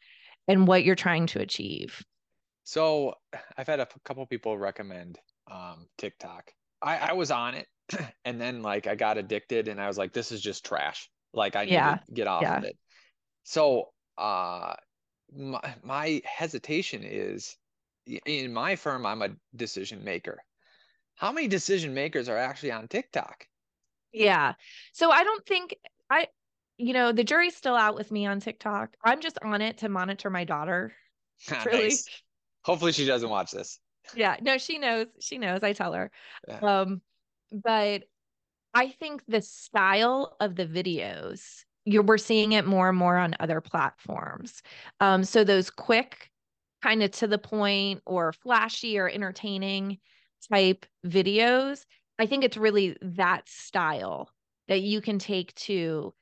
and 0.48 0.66
what 0.66 0.85
you're 0.85 0.96
trying 0.96 1.26
to 1.28 1.40
achieve. 1.40 2.02
So 2.64 3.14
I've 3.56 3.66
had 3.66 3.80
a 3.80 3.88
couple 4.04 4.26
people 4.26 4.58
recommend 4.58 5.18
um, 5.50 5.87
TikTok. 5.98 6.50
I, 6.80 6.96
I 6.96 7.12
was 7.12 7.30
on 7.30 7.54
it 7.54 7.66
and 8.24 8.40
then 8.40 8.62
like 8.62 8.87
I 8.87 8.94
got 8.94 9.18
addicted 9.18 9.68
and 9.68 9.80
I 9.80 9.87
was 9.87 9.98
like, 9.98 10.12
this 10.12 10.32
is 10.32 10.40
just 10.40 10.64
trash. 10.64 11.08
Like 11.32 11.56
I 11.56 11.64
need 11.64 11.72
yeah. 11.72 11.98
to 12.06 12.12
get 12.12 12.26
off 12.26 12.42
yeah. 12.42 12.58
of 12.58 12.64
it. 12.64 12.76
So 13.44 13.90
uh 14.18 14.74
my, 15.35 15.74
my 15.82 16.22
hesitation 16.24 17.02
is 17.04 17.56
in 18.26 18.52
my 18.52 18.76
firm, 18.76 19.06
I'm 19.06 19.22
a 19.22 19.30
decision 19.54 20.04
maker. 20.04 20.42
How 21.22 21.30
many 21.30 21.46
decision 21.46 21.94
makers 21.94 22.28
are 22.28 22.37
actually 22.37 22.72
on 22.72 22.88
TikTok? 22.88 23.46
Yeah. 24.12 24.54
So 24.92 25.12
I 25.12 25.22
don't 25.22 25.46
think 25.46 25.76
I, 26.11 26.26
you 26.78 26.92
know, 26.92 27.12
the 27.12 27.22
jury's 27.22 27.54
still 27.54 27.76
out 27.76 27.94
with 27.94 28.11
me 28.11 28.26
on 28.26 28.40
TikTok. 28.40 28.96
I'm 29.04 29.20
just 29.20 29.38
on 29.40 29.62
it 29.62 29.78
to 29.78 29.88
monitor 29.88 30.30
my 30.30 30.44
daughter. 30.44 30.92
really. 31.64 31.82
Nice. 31.85 32.08
Hopefully 32.64 32.90
she 32.90 33.06
doesn't 33.06 33.30
watch 33.30 33.52
this. 33.52 33.78
Yeah. 34.16 34.37
No, 34.40 34.58
she 34.58 34.78
knows. 34.78 35.06
She 35.20 35.38
knows. 35.38 35.62
I 35.62 35.74
tell 35.74 35.92
her. 35.92 36.11
Yeah. 36.48 36.58
Um, 36.58 37.00
but 37.52 38.02
I 38.74 38.88
think 38.88 39.22
the 39.28 39.42
style 39.42 40.37
of 40.40 40.56
the 40.56 40.66
videos, 40.66 41.64
you're 41.85 42.02
we're 42.02 42.18
seeing 42.18 42.50
it 42.50 42.66
more 42.66 42.88
and 42.88 42.98
more 42.98 43.16
on 43.16 43.37
other 43.38 43.61
platforms. 43.61 44.61
Um, 44.98 45.22
so 45.22 45.44
those 45.44 45.70
quick 45.70 46.32
kind 46.82 47.00
of 47.00 47.12
to 47.12 47.28
the 47.28 47.38
point 47.38 48.02
or 48.06 48.32
flashy 48.32 48.98
or 48.98 49.08
entertaining 49.08 49.98
type 50.50 50.87
videos, 51.07 51.85
I 52.18 52.26
think 52.26 52.44
it's 52.44 52.57
really 52.57 52.96
that 53.02 53.48
style 53.48 54.31
that 54.68 54.81
you 54.81 55.00
can 55.00 55.18
take 55.18 55.55
to, 55.55 56.14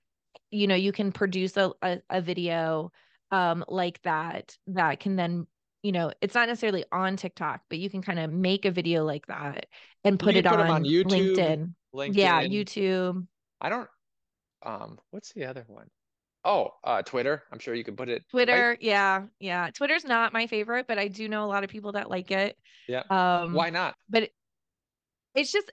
you 0.51 0.67
know, 0.67 0.75
you 0.75 0.93
can 0.93 1.13
produce 1.13 1.57
a, 1.57 1.73
a, 1.83 1.99
a 2.11 2.21
video 2.21 2.93
um, 3.31 3.65
like 3.69 4.01
that 4.03 4.57
that 4.67 5.01
can 5.01 5.17
then 5.17 5.47
you 5.83 5.93
know, 5.93 6.13
it's 6.21 6.35
not 6.35 6.49
necessarily 6.49 6.85
on 6.93 7.17
TikTok, 7.17 7.63
but 7.71 7.79
you 7.79 7.89
can 7.89 8.03
kind 8.03 8.19
of 8.19 8.31
make 8.31 8.67
a 8.67 8.71
video 8.71 9.05
like 9.05 9.27
that 9.29 9.67
and 10.05 10.19
put 10.19 10.37
it 10.37 10.45
put 10.45 10.61
on, 10.61 10.71
on 10.71 10.85
YouTube, 10.85 11.37
LinkedIn. 11.37 11.75
LinkedIn. 11.95 12.17
Yeah, 12.17 12.43
YouTube. 12.43 13.27
I 13.61 13.69
don't 13.69 13.89
um 14.63 14.99
what's 15.11 15.33
the 15.33 15.47
other 15.47 15.65
one? 15.69 15.89
Oh, 16.45 16.71
uh, 16.85 17.03
Twitter. 17.03 17.43
I'm 17.53 17.59
sure 17.59 17.75
you 17.75 17.85
can 17.85 17.97
put 17.97 18.09
it. 18.09 18.25
Twitter, 18.31 18.71
right? 18.71 18.79
yeah, 18.83 19.25
yeah. 19.39 19.71
Twitter's 19.75 20.05
not 20.05 20.33
my 20.33 20.47
favorite, 20.47 20.87
but 20.89 20.99
I 20.99 21.09
do 21.09 21.29
know 21.29 21.45
a 21.45 21.47
lot 21.47 21.65
of 21.65 21.71
people 21.71 21.93
that 21.93 22.09
like 22.09 22.31
it. 22.31 22.57
Yeah. 22.89 23.03
Um, 23.11 23.53
Why 23.53 23.71
not? 23.71 23.95
But 24.09 24.25
it, 24.25 24.33
it's 25.35 25.53
just 25.53 25.71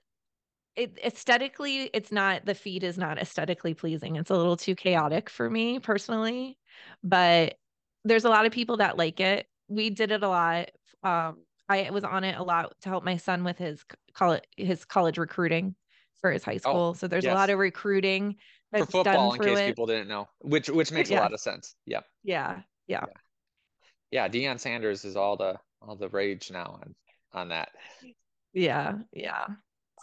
it 0.75 0.97
aesthetically, 1.03 1.89
it's 1.93 2.11
not 2.11 2.45
the 2.45 2.53
feed 2.53 2.83
is 2.83 2.97
not 2.97 3.17
aesthetically 3.17 3.73
pleasing. 3.73 4.15
It's 4.15 4.29
a 4.29 4.35
little 4.35 4.57
too 4.57 4.75
chaotic 4.75 5.29
for 5.29 5.49
me 5.49 5.79
personally, 5.79 6.57
but 7.03 7.55
there's 8.03 8.25
a 8.25 8.29
lot 8.29 8.45
of 8.45 8.51
people 8.51 8.77
that 8.77 8.97
like 8.97 9.19
it. 9.19 9.47
We 9.67 9.89
did 9.89 10.11
it 10.11 10.23
a 10.23 10.29
lot. 10.29 10.69
Um, 11.03 11.37
I 11.69 11.89
was 11.91 12.03
on 12.03 12.23
it 12.23 12.37
a 12.37 12.43
lot 12.43 12.73
to 12.81 12.89
help 12.89 13.03
my 13.03 13.17
son 13.17 13.43
with 13.43 13.57
his 13.57 13.83
college 14.13 14.43
his 14.55 14.85
college 14.85 15.17
recruiting 15.17 15.75
for 16.21 16.31
his 16.31 16.43
high 16.43 16.55
oh, 16.55 16.57
school. 16.57 16.89
Oh, 16.89 16.93
so 16.93 17.07
there's 17.07 17.23
yes. 17.23 17.33
a 17.33 17.35
lot 17.35 17.49
of 17.49 17.59
recruiting 17.59 18.35
for 18.71 18.85
football 18.85 19.33
in 19.33 19.41
case 19.41 19.59
it. 19.59 19.67
people 19.67 19.85
didn't 19.85 20.07
know 20.07 20.27
which 20.41 20.69
which 20.69 20.91
makes 20.91 21.09
yeah. 21.09 21.19
a 21.19 21.21
lot 21.21 21.33
of 21.33 21.39
sense 21.39 21.75
yeah 21.85 22.01
yeah 22.23 22.59
yeah 22.87 23.03
yeah 24.11 24.27
Deion 24.27 24.59
Sanders 24.59 25.05
is 25.05 25.15
all 25.15 25.37
the 25.37 25.57
all 25.81 25.95
the 25.95 26.09
rage 26.09 26.51
now 26.51 26.79
on 26.81 26.95
on 27.33 27.49
that 27.49 27.69
yeah 28.53 28.95
yeah 29.13 29.45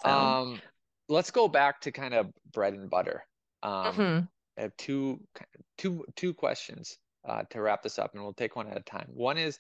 so. 0.03 0.09
um 0.09 0.61
let's 1.09 1.31
go 1.31 1.49
back 1.49 1.81
to 1.83 1.93
kind 1.93 2.15
of 2.15 2.31
bread 2.53 2.75
and 2.75 2.89
butter 2.89 3.25
um 3.63 3.95
mm-hmm. 3.95 4.25
i 4.59 4.63
have 4.63 4.77
two 4.77 5.21
two 5.79 6.05
two 6.17 6.33
questions 6.33 6.99
uh, 7.27 7.43
to 7.49 7.61
wrap 7.63 7.83
this 7.83 7.99
up 7.99 8.13
and 8.13 8.23
we'll 8.23 8.35
take 8.35 8.55
one 8.55 8.69
at 8.69 8.77
a 8.77 8.83
time 8.83 9.07
one 9.09 9.39
is 9.39 9.59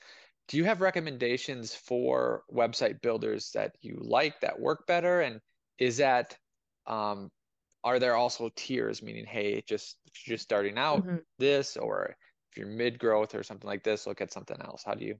do 0.48 0.58
you 0.58 0.64
have 0.64 0.82
recommendations 0.82 1.74
for 1.74 2.42
website 2.52 3.00
builders 3.00 3.50
that 3.54 3.74
you 3.80 3.98
like 4.02 4.38
that 4.40 4.60
work 4.60 4.86
better 4.86 5.22
and 5.22 5.40
is 5.78 5.96
that 5.96 6.36
um, 6.86 7.30
are 7.84 7.98
there 7.98 8.16
also 8.16 8.50
tiers 8.56 9.02
meaning 9.02 9.26
hey 9.26 9.62
just 9.66 9.98
just 10.12 10.42
starting 10.42 10.78
out 10.78 11.06
mm-hmm. 11.06 11.18
this 11.38 11.76
or 11.76 12.16
if 12.50 12.58
you're 12.58 12.66
mid 12.66 12.98
growth 12.98 13.34
or 13.34 13.42
something 13.42 13.68
like 13.68 13.84
this 13.84 14.06
look 14.06 14.20
at 14.20 14.32
something 14.32 14.56
else. 14.62 14.82
How 14.84 14.94
do 14.94 15.04
you 15.04 15.16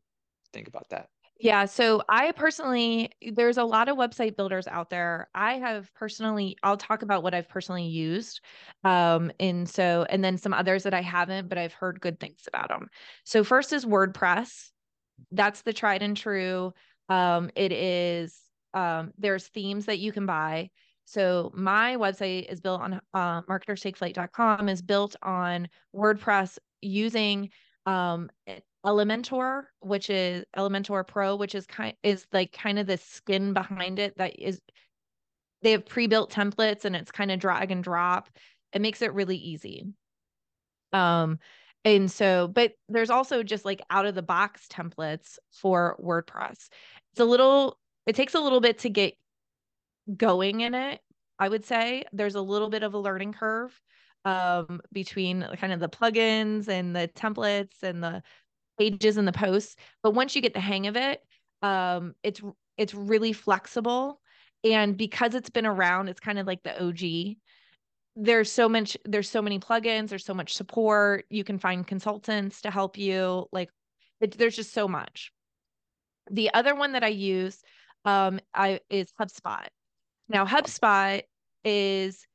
think 0.53 0.67
about 0.67 0.89
that? 0.91 1.09
Yeah 1.41 1.65
so 1.65 2.01
i 2.09 2.31
personally 2.31 3.11
there's 3.33 3.59
a 3.59 3.65
lot 3.65 3.89
of 3.89 3.97
website 3.97 4.37
builders 4.37 4.69
out 4.69 4.89
there. 4.89 5.29
I 5.35 5.55
have 5.55 5.93
personally 5.95 6.57
i'll 6.63 6.77
talk 6.77 7.03
about 7.03 7.23
what 7.23 7.35
i've 7.35 7.49
personally 7.49 7.87
used 7.87 8.41
um 8.85 9.31
and 9.41 9.69
so 9.69 10.07
and 10.09 10.25
then 10.25 10.39
some 10.39 10.55
others 10.55 10.85
that 10.85 10.95
i 10.95 11.03
haven't 11.03 11.49
but 11.49 11.59
i've 11.59 11.73
heard 11.73 12.01
good 12.01 12.21
things 12.21 12.45
about 12.47 12.69
them 12.69 12.89
so 13.25 13.45
first 13.45 13.73
is 13.73 13.85
wordpress. 13.85 14.71
That's 15.31 15.63
the 15.63 15.73
tried 15.73 16.03
and 16.03 16.17
true. 16.17 16.73
Um 17.09 17.51
it 17.57 17.73
is 17.73 18.39
um 18.73 19.13
there's 19.19 19.49
themes 19.49 19.87
that 19.87 19.99
you 19.99 20.13
can 20.13 20.27
buy 20.27 20.71
so 21.05 21.53
my 21.55 21.97
website 21.97 22.51
is 22.51 22.61
built 22.61 22.81
on 22.81 23.01
uh, 23.13 23.43
marketerstakeflight.com 23.43 24.69
is 24.69 24.83
built 24.83 25.17
on 25.23 25.69
WordPress 25.95 26.59
using 26.81 27.51
um, 27.87 28.31
Elementor, 28.85 29.65
which 29.81 30.11
is 30.11 30.45
Elementor 30.57 31.07
Pro, 31.07 31.37
which 31.37 31.55
is 31.55 31.67
kind 31.67 31.95
is 32.03 32.27
like 32.33 32.53
kind 32.53 32.79
of 32.79 32.87
the 32.87 32.99
skin 32.99 33.53
behind 33.53 33.99
it 33.99 34.17
that 34.19 34.39
is 34.39 34.61
they 35.63 35.73
have 35.73 35.87
pre-built 35.87 36.31
templates 36.31 36.85
and 36.85 36.95
it's 36.95 37.11
kind 37.11 37.31
of 37.31 37.39
drag 37.39 37.71
and 37.71 37.83
drop. 37.83 38.29
It 38.73 38.83
makes 38.83 39.01
it 39.01 39.15
really 39.15 39.37
easy. 39.37 39.87
Um 40.93 41.39
and 41.85 42.11
so 42.11 42.49
but 42.49 42.73
there's 42.89 43.11
also 43.11 43.43
just 43.43 43.65
like 43.65 43.83
out 43.91 44.07
of 44.07 44.15
the 44.15 44.23
box 44.23 44.67
templates 44.71 45.39
for 45.51 45.97
WordPress. 46.03 46.69
It's 47.13 47.21
a 47.21 47.25
little 47.25 47.79
it 48.07 48.15
takes 48.17 48.35
a 48.35 48.41
little 48.41 48.61
bit 48.61 48.79
to 48.81 48.91
get 48.91 49.15
going 50.17 50.61
in 50.61 50.75
it, 50.75 51.01
I 51.39 51.49
would 51.49 51.65
say 51.65 52.05
there's 52.13 52.35
a 52.35 52.41
little 52.41 52.71
bit 52.71 52.83
of 52.83 52.95
a 52.95 52.99
learning 52.99 53.33
curve 53.33 53.79
um, 54.25 54.81
between 54.93 55.47
kind 55.57 55.73
of 55.73 55.81
the 55.81 55.89
plugins 55.89 56.69
and 56.69 56.95
the 56.95 57.09
templates 57.15 57.83
and 57.83 58.03
the 58.03 58.23
pages 58.79 59.17
and 59.17 59.27
the 59.27 59.33
posts. 59.33 59.77
But 60.03 60.15
once 60.15 60.35
you 60.35 60.43
get 60.43 60.55
the 60.55 60.61
hang 60.61 60.87
of 60.87 60.97
it, 60.97 61.21
um, 61.63 62.15
it's 62.23 62.41
it's 62.77 62.95
really 62.95 63.33
flexible. 63.33 64.21
And 64.65 64.97
because 64.97 65.35
it's 65.35 65.51
been 65.51 65.67
around, 65.67 66.09
it's 66.09 66.21
kind 66.21 66.39
of 66.39 66.47
like 66.47 66.63
the 66.63 66.83
OG. 66.83 67.37
There's 68.17 68.51
so 68.51 68.69
much, 68.69 68.97
there's 69.05 69.29
so 69.29 69.43
many 69.43 69.59
plugins, 69.59 70.09
there's 70.09 70.25
so 70.25 70.35
much 70.35 70.55
support. 70.55 71.27
You 71.29 71.45
can 71.45 71.59
find 71.59 71.87
consultants 71.87 72.63
to 72.63 72.71
help 72.71 72.97
you. 72.97 73.47
Like 73.53 73.71
it, 74.21 74.39
there's 74.39 74.57
just 74.57 74.73
so 74.73 74.89
much. 74.89 75.33
The 76.31 76.53
other 76.55 76.75
one 76.75 76.93
that 76.93 77.05
I 77.05 77.09
use 77.09 77.61
um, 78.05 78.41
I 78.55 78.81
is 78.89 79.13
HubSpot. 79.21 79.67
Now 80.29 80.47
HubSpot 80.47 81.23
is 81.65 82.27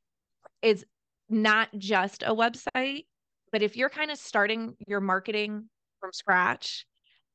is 0.62 0.86
not 1.30 1.70
just 1.78 2.24
a 2.24 2.34
website, 2.36 3.06
but 3.52 3.62
if 3.62 3.78
you're 3.78 3.90
kind 3.90 4.12
of 4.12 4.18
starting 4.18 4.76
your 4.88 5.00
marketing 5.00 5.70
from 6.00 6.12
scratch, 6.14 6.86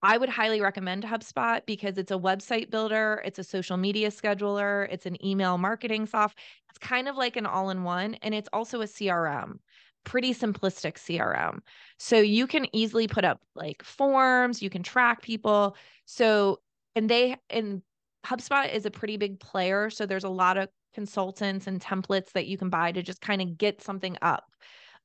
I 0.02 0.18
would 0.18 0.28
highly 0.28 0.60
recommend 0.60 1.02
HubSpot 1.02 1.64
because 1.64 1.96
it's 1.96 2.12
a 2.12 2.18
website 2.18 2.70
builder, 2.70 3.22
it's 3.24 3.38
a 3.38 3.44
social 3.44 3.76
media 3.76 4.10
scheduler, 4.10 4.86
it's 4.90 5.06
an 5.06 5.24
email 5.24 5.56
marketing 5.56 6.06
soft. 6.06 6.38
It's 6.68 6.78
kind 6.78 7.08
of 7.08 7.16
like 7.16 7.36
an 7.36 7.46
all 7.46 7.70
in 7.70 7.84
one, 7.84 8.14
and 8.16 8.34
it's 8.34 8.48
also 8.52 8.82
a 8.82 8.86
CRM, 8.86 9.60
pretty 10.04 10.34
simplistic 10.34 10.96
CRM. 10.96 11.60
So 11.98 12.20
you 12.20 12.46
can 12.46 12.66
easily 12.76 13.08
put 13.08 13.24
up 13.24 13.40
like 13.54 13.82
forms, 13.82 14.60
you 14.60 14.68
can 14.68 14.82
track 14.82 15.22
people. 15.22 15.76
So, 16.04 16.60
and 16.94 17.08
they, 17.08 17.36
and 17.48 17.80
HubSpot 18.24 18.72
is 18.72 18.86
a 18.86 18.90
pretty 18.90 19.16
big 19.16 19.40
player. 19.40 19.90
So 19.90 20.06
there's 20.06 20.24
a 20.24 20.28
lot 20.28 20.56
of 20.56 20.68
consultants 20.94 21.66
and 21.66 21.80
templates 21.80 22.32
that 22.32 22.46
you 22.46 22.56
can 22.56 22.70
buy 22.70 22.92
to 22.92 23.02
just 23.02 23.20
kind 23.20 23.42
of 23.42 23.58
get 23.58 23.82
something 23.82 24.16
up. 24.22 24.44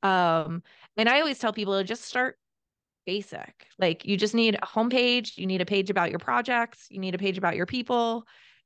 Um, 0.04 0.64
and 0.96 1.10
I 1.10 1.20
always 1.20 1.40
tell 1.40 1.52
people 1.52 1.78
to 1.78 1.84
just 1.84 2.06
start 2.06 2.38
basic. 3.06 3.68
Like 3.78 4.06
you 4.06 4.18
just 4.18 4.36
need 4.36 4.56
a 4.56 4.66
homepage, 4.66 5.38
you 5.38 5.48
need 5.48 5.62
a 5.62 5.66
page 5.66 5.90
about 5.90 6.12
your 6.12 6.20
projects, 6.20 6.88
you 6.90 7.00
need 7.00 7.16
a 7.16 7.18
page 7.18 7.38
about 7.38 7.56
your 7.56 7.66
people 7.66 8.26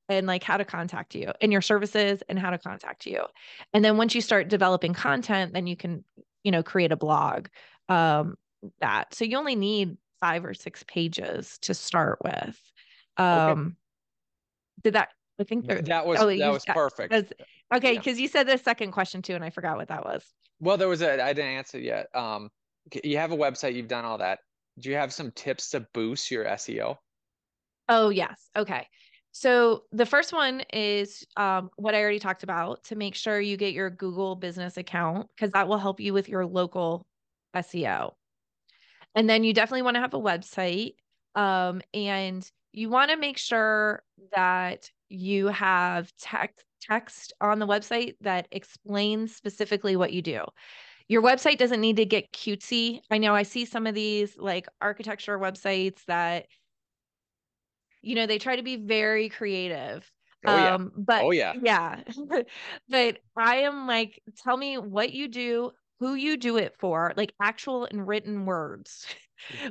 and 0.09 0.27
like 0.27 0.43
how 0.43 0.57
to 0.57 0.65
contact 0.65 1.15
you 1.15 1.31
and 1.41 1.51
your 1.51 1.61
services 1.61 2.21
and 2.27 2.37
how 2.37 2.49
to 2.49 2.57
contact 2.57 3.05
you. 3.05 3.23
And 3.73 3.83
then 3.85 3.97
once 3.97 4.13
you 4.13 4.21
start 4.21 4.49
developing 4.49 4.93
content, 4.93 5.53
then 5.53 5.65
you 5.65 5.77
can, 5.77 6.03
you 6.43 6.51
know, 6.51 6.61
create 6.61 6.91
a 6.91 6.97
blog. 6.97 7.47
Um 7.89 8.35
that. 8.79 9.13
So 9.13 9.25
you 9.25 9.37
only 9.37 9.55
need 9.55 9.97
5 10.19 10.45
or 10.45 10.53
6 10.53 10.83
pages 10.87 11.57
to 11.63 11.73
start 11.73 12.19
with. 12.23 12.59
Um 13.17 13.49
okay. 13.49 13.71
Did 14.83 14.93
that 14.93 15.09
I 15.39 15.43
think 15.43 15.67
there, 15.67 15.81
that 15.81 16.05
was 16.05 16.19
oh, 16.21 16.37
that 16.37 16.51
was 16.51 16.63
perfect. 16.65 17.33
okay, 17.73 17.97
because 17.97 18.17
yeah. 18.17 18.23
you 18.23 18.27
said 18.27 18.47
the 18.47 18.57
second 18.57 18.91
question 18.91 19.21
too, 19.21 19.33
and 19.33 19.43
I 19.43 19.49
forgot 19.49 19.77
what 19.77 19.87
that 19.87 20.05
was. 20.05 20.23
Well, 20.59 20.77
there 20.77 20.87
was 20.87 21.01
a 21.01 21.23
I 21.23 21.33
didn't 21.33 21.51
answer 21.51 21.79
yet. 21.79 22.07
Um, 22.13 22.49
you 23.03 23.17
have 23.17 23.31
a 23.31 23.37
website, 23.37 23.73
you've 23.75 23.87
done 23.87 24.05
all 24.05 24.17
that. 24.19 24.39
Do 24.79 24.89
you 24.89 24.95
have 24.95 25.13
some 25.13 25.31
tips 25.31 25.69
to 25.71 25.85
boost 25.93 26.31
your 26.31 26.45
SEO? 26.45 26.97
Oh, 27.89 28.09
yes. 28.09 28.49
Okay. 28.55 28.87
So 29.31 29.83
the 29.91 30.05
first 30.05 30.31
one 30.31 30.61
is 30.71 31.25
um, 31.37 31.69
what 31.75 31.95
I 31.95 32.01
already 32.01 32.19
talked 32.19 32.43
about 32.43 32.83
to 32.85 32.95
make 32.95 33.15
sure 33.15 33.39
you 33.39 33.57
get 33.57 33.73
your 33.73 33.89
Google 33.89 34.35
business 34.35 34.77
account 34.77 35.27
because 35.35 35.51
that 35.51 35.67
will 35.67 35.77
help 35.77 35.99
you 35.99 36.13
with 36.13 36.29
your 36.29 36.45
local 36.45 37.05
SEO. 37.55 38.13
And 39.15 39.29
then 39.29 39.43
you 39.43 39.53
definitely 39.53 39.81
want 39.83 39.95
to 39.95 40.01
have 40.01 40.13
a 40.13 40.19
website. 40.19 40.95
Um, 41.35 41.81
and 41.93 42.49
you 42.73 42.89
want 42.89 43.11
to 43.11 43.17
make 43.17 43.37
sure 43.37 44.03
that 44.35 44.89
you 45.09 45.47
have 45.47 46.11
text 46.19 46.65
text 46.81 47.31
on 47.39 47.59
the 47.59 47.67
website 47.67 48.15
that 48.19 48.45
explains 48.51 49.33
specifically 49.33 49.95
what 49.95 50.11
you 50.11 50.21
do 50.21 50.43
your 51.07 51.21
website 51.21 51.57
doesn't 51.57 51.81
need 51.81 51.97
to 51.97 52.05
get 52.05 52.31
cutesy. 52.31 53.01
I 53.11 53.17
know 53.17 53.35
I 53.35 53.43
see 53.43 53.65
some 53.65 53.87
of 53.87 53.95
these 53.95 54.37
like 54.37 54.67
architecture 54.81 55.37
websites 55.37 56.03
that, 56.07 56.45
you 58.01 58.15
know, 58.15 58.25
they 58.25 58.37
try 58.37 58.55
to 58.55 58.63
be 58.63 58.77
very 58.77 59.29
creative. 59.29 60.09
Oh, 60.45 60.55
yeah. 60.55 60.75
Um, 60.75 60.91
but 60.95 61.23
oh, 61.23 61.31
yeah. 61.31 61.53
Yeah. 61.61 62.01
but 62.89 63.19
I 63.35 63.57
am 63.57 63.87
like, 63.87 64.21
tell 64.43 64.57
me 64.57 64.77
what 64.77 65.13
you 65.13 65.27
do, 65.27 65.71
who 65.99 66.15
you 66.15 66.37
do 66.37 66.57
it 66.57 66.75
for, 66.79 67.13
like 67.15 67.33
actual 67.41 67.85
and 67.85 68.07
written 68.07 68.45
words, 68.45 69.05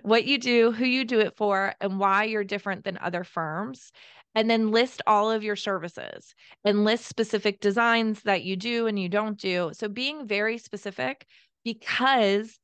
what 0.03 0.25
you 0.25 0.39
do, 0.39 0.73
who 0.73 0.85
you 0.85 1.05
do 1.05 1.21
it 1.21 1.37
for, 1.37 1.75
and 1.81 1.99
why 1.99 2.25
you're 2.25 2.45
different 2.45 2.85
than 2.85 2.99
other 2.99 3.25
firms 3.25 3.93
and 4.35 4.49
then 4.49 4.71
list 4.71 5.03
all 5.07 5.31
of 5.31 5.43
your 5.43 5.57
services 5.57 6.35
and 6.65 6.85
list 6.85 7.07
specific 7.07 7.61
designs 7.61 8.23
that 8.23 8.43
you 8.45 8.57
do 8.57 8.87
and 8.87 8.99
you 8.99 9.09
don't 9.09 9.39
do. 9.39 9.71
So 9.75 9.89
being 9.89 10.27
very 10.27 10.59
specific 10.59 11.27
because 11.65 12.59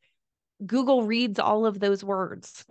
Google 0.64 1.02
reads 1.02 1.38
all 1.38 1.66
of 1.66 1.78
those 1.78 2.02
words. 2.02 2.64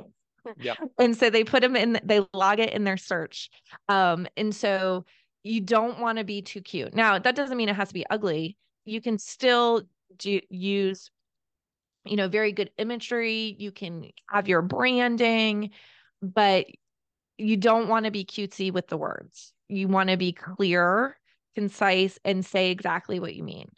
Yeah. 0.59 0.75
And 0.99 1.15
so 1.15 1.29
they 1.29 1.43
put 1.43 1.61
them 1.61 1.75
in, 1.75 1.99
they 2.03 2.21
log 2.33 2.59
it 2.59 2.73
in 2.73 2.83
their 2.83 2.97
search. 2.97 3.49
Um, 3.87 4.27
and 4.35 4.55
so 4.55 5.05
you 5.43 5.61
don't 5.61 5.99
want 5.99 6.17
to 6.17 6.23
be 6.23 6.41
too 6.41 6.61
cute. 6.61 6.95
Now, 6.95 7.19
that 7.19 7.35
doesn't 7.35 7.57
mean 7.57 7.69
it 7.69 7.75
has 7.75 7.89
to 7.89 7.93
be 7.93 8.05
ugly. 8.09 8.57
You 8.85 9.01
can 9.01 9.17
still 9.17 9.83
do, 10.17 10.39
use, 10.49 11.11
you 12.07 12.15
know, 12.15 12.27
very 12.27 12.51
good 12.51 12.71
imagery. 12.77 13.55
You 13.59 13.71
can 13.71 14.11
have 14.29 14.47
your 14.47 14.61
branding, 14.61 15.71
but 16.21 16.65
you 17.37 17.57
don't 17.57 17.87
want 17.87 18.05
to 18.05 18.11
be 18.11 18.25
cutesy 18.25 18.71
with 18.71 18.87
the 18.87 18.97
words. 18.97 19.53
You 19.69 19.87
want 19.87 20.09
to 20.09 20.17
be 20.17 20.31
clear, 20.31 21.17
concise, 21.55 22.17
and 22.25 22.45
say 22.45 22.71
exactly 22.71 23.19
what 23.19 23.35
you 23.35 23.43
mean. 23.43 23.69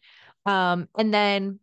Um, 0.45 0.87
and 0.97 1.13
then 1.13 1.59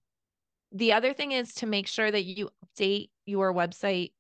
the 0.73 0.93
other 0.93 1.15
thing 1.15 1.33
is 1.33 1.55
to 1.55 1.67
make 1.67 1.87
sure 1.87 2.11
that 2.11 2.25
you 2.25 2.51
update 2.65 3.11
your 3.25 3.53
website. 3.55 4.13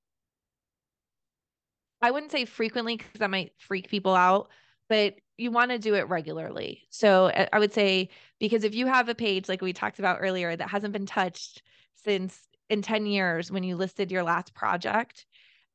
I 2.01 2.11
wouldn't 2.11 2.33
say 2.33 2.45
frequently 2.45 2.97
because 2.97 3.19
that 3.19 3.31
might 3.31 3.53
freak 3.59 3.89
people 3.89 4.15
out, 4.15 4.49
but 4.89 5.15
you 5.37 5.51
want 5.51 5.71
to 5.71 5.79
do 5.79 5.95
it 5.95 6.09
regularly. 6.09 6.83
So 6.91 7.31
I 7.53 7.59
would 7.59 7.73
say, 7.73 8.09
because 8.39 8.65
if 8.65 8.75
you 8.75 8.87
have 8.87 9.09
a 9.09 9.15
page 9.15 9.49
like 9.49 9.61
we 9.61 9.73
talked 9.73 9.99
about 9.99 10.19
earlier 10.21 10.57
that 10.57 10.71
hasn't 10.71 10.93
been 10.93 11.07
touched 11.07 11.63
since 12.05 12.39
in 12.69 12.83
10 12.83 13.07
years 13.07 13.51
when 13.51 13.63
you 13.63 13.77
listed 13.77 14.11
your 14.11 14.23
last 14.23 14.55
project, 14.55 15.27